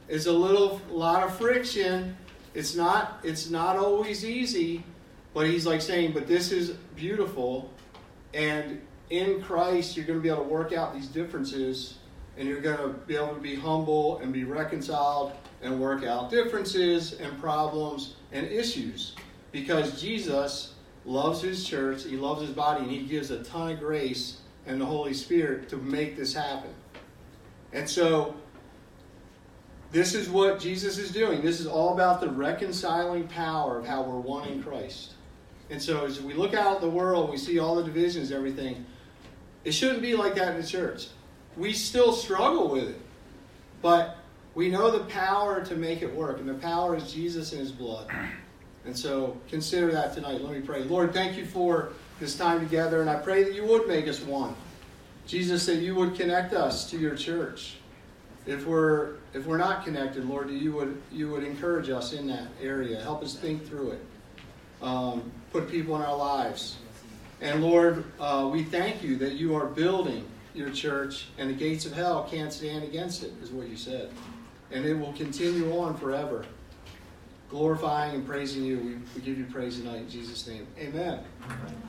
It's 0.08 0.26
a 0.26 0.32
little 0.32 0.80
lot 0.88 1.24
of 1.24 1.36
friction. 1.36 2.16
It's 2.54 2.74
not 2.74 3.20
it's 3.24 3.50
not 3.50 3.76
always 3.76 4.24
easy, 4.24 4.84
but 5.34 5.46
he's 5.46 5.66
like 5.66 5.82
saying, 5.82 6.12
but 6.12 6.26
this 6.26 6.52
is 6.52 6.70
beautiful 6.94 7.70
and 8.32 8.80
in 9.10 9.42
Christ 9.42 9.96
you're 9.96 10.06
going 10.06 10.18
to 10.18 10.22
be 10.22 10.28
able 10.28 10.44
to 10.44 10.48
work 10.48 10.72
out 10.72 10.94
these 10.94 11.08
differences 11.08 11.98
and 12.36 12.48
you're 12.48 12.60
going 12.60 12.76
to 12.78 12.88
be 12.88 13.16
able 13.16 13.34
to 13.34 13.40
be 13.40 13.54
humble 13.54 14.18
and 14.18 14.32
be 14.32 14.44
reconciled 14.44 15.32
and 15.62 15.80
work 15.80 16.04
out 16.04 16.30
differences 16.30 17.14
and 17.14 17.38
problems 17.40 18.14
and 18.32 18.46
issues 18.46 19.14
because 19.52 20.00
Jesus 20.00 20.74
loves 21.04 21.40
his 21.40 21.64
church, 21.64 22.04
he 22.04 22.16
loves 22.16 22.42
his 22.42 22.50
body, 22.50 22.82
and 22.82 22.90
he 22.90 23.02
gives 23.02 23.30
a 23.30 23.42
ton 23.42 23.72
of 23.72 23.80
grace 23.80 24.38
and 24.66 24.80
the 24.80 24.86
Holy 24.86 25.14
Spirit 25.14 25.68
to 25.70 25.76
make 25.76 26.16
this 26.16 26.34
happen. 26.34 26.70
And 27.72 27.88
so, 27.88 28.34
this 29.90 30.14
is 30.14 30.28
what 30.28 30.60
Jesus 30.60 30.98
is 30.98 31.10
doing. 31.10 31.40
This 31.40 31.60
is 31.60 31.66
all 31.66 31.94
about 31.94 32.20
the 32.20 32.28
reconciling 32.28 33.26
power 33.26 33.78
of 33.78 33.86
how 33.86 34.02
we're 34.02 34.18
one 34.18 34.46
in 34.48 34.62
Christ. 34.62 35.12
And 35.70 35.80
so, 35.82 36.04
as 36.04 36.20
we 36.20 36.34
look 36.34 36.54
out 36.54 36.80
the 36.80 36.90
world, 36.90 37.30
we 37.30 37.38
see 37.38 37.58
all 37.58 37.74
the 37.76 37.84
divisions, 37.84 38.30
everything. 38.30 38.84
It 39.64 39.72
shouldn't 39.72 40.02
be 40.02 40.14
like 40.14 40.34
that 40.34 40.54
in 40.54 40.60
the 40.60 40.66
church. 40.66 41.08
We 41.56 41.72
still 41.72 42.12
struggle 42.12 42.68
with 42.68 42.88
it. 42.88 43.00
But 43.80 44.17
we 44.58 44.68
know 44.68 44.90
the 44.90 45.04
power 45.04 45.64
to 45.64 45.76
make 45.76 46.02
it 46.02 46.12
work, 46.12 46.40
and 46.40 46.48
the 46.48 46.54
power 46.54 46.96
is 46.96 47.12
Jesus 47.12 47.52
and 47.52 47.60
his 47.60 47.70
blood. 47.70 48.10
And 48.84 48.96
so 48.96 49.36
consider 49.50 49.92
that 49.92 50.14
tonight. 50.14 50.40
Let 50.40 50.54
me 50.54 50.62
pray. 50.62 50.82
Lord, 50.82 51.12
thank 51.12 51.36
you 51.36 51.44
for 51.44 51.90
this 52.20 52.38
time 52.38 52.60
together, 52.60 53.02
and 53.02 53.10
I 53.10 53.16
pray 53.16 53.42
that 53.42 53.52
you 53.52 53.66
would 53.66 53.86
make 53.86 54.08
us 54.08 54.22
one. 54.22 54.54
Jesus, 55.26 55.66
that 55.66 55.76
you 55.76 55.94
would 55.94 56.14
connect 56.14 56.54
us 56.54 56.88
to 56.90 56.96
your 56.96 57.14
church. 57.14 57.76
If 58.46 58.66
we're 58.66 59.16
if 59.34 59.44
we're 59.44 59.58
not 59.58 59.84
connected, 59.84 60.24
Lord, 60.24 60.48
you 60.48 60.72
would 60.72 61.02
you 61.12 61.28
would 61.28 61.44
encourage 61.44 61.90
us 61.90 62.14
in 62.14 62.28
that 62.28 62.46
area. 62.62 62.98
Help 62.98 63.22
us 63.22 63.34
think 63.34 63.68
through 63.68 63.90
it. 63.90 64.00
Um, 64.80 65.30
put 65.52 65.68
people 65.68 65.94
in 65.96 66.02
our 66.02 66.16
lives. 66.16 66.78
And 67.42 67.62
Lord, 67.62 68.04
uh, 68.18 68.48
we 68.50 68.64
thank 68.64 69.02
you 69.02 69.16
that 69.16 69.34
you 69.34 69.54
are 69.54 69.66
building 69.66 70.24
your 70.54 70.70
church, 70.70 71.26
and 71.36 71.50
the 71.50 71.54
gates 71.54 71.84
of 71.84 71.92
hell 71.92 72.26
can't 72.30 72.52
stand 72.54 72.84
against 72.84 73.22
it, 73.22 73.32
is 73.42 73.50
what 73.50 73.68
you 73.68 73.76
said. 73.76 74.10
And 74.70 74.84
it 74.84 74.94
will 74.94 75.12
continue 75.14 75.78
on 75.78 75.96
forever 75.96 76.44
glorifying 77.50 78.14
and 78.14 78.26
praising 78.26 78.64
you. 78.64 79.00
We, 79.14 79.20
give 79.22 79.38
you 79.38 79.46
praise 79.46 79.78
tonight 79.78 79.98
in 79.98 80.10
Jesus' 80.10 80.46
name. 80.46 80.66
Amen. 80.78 81.24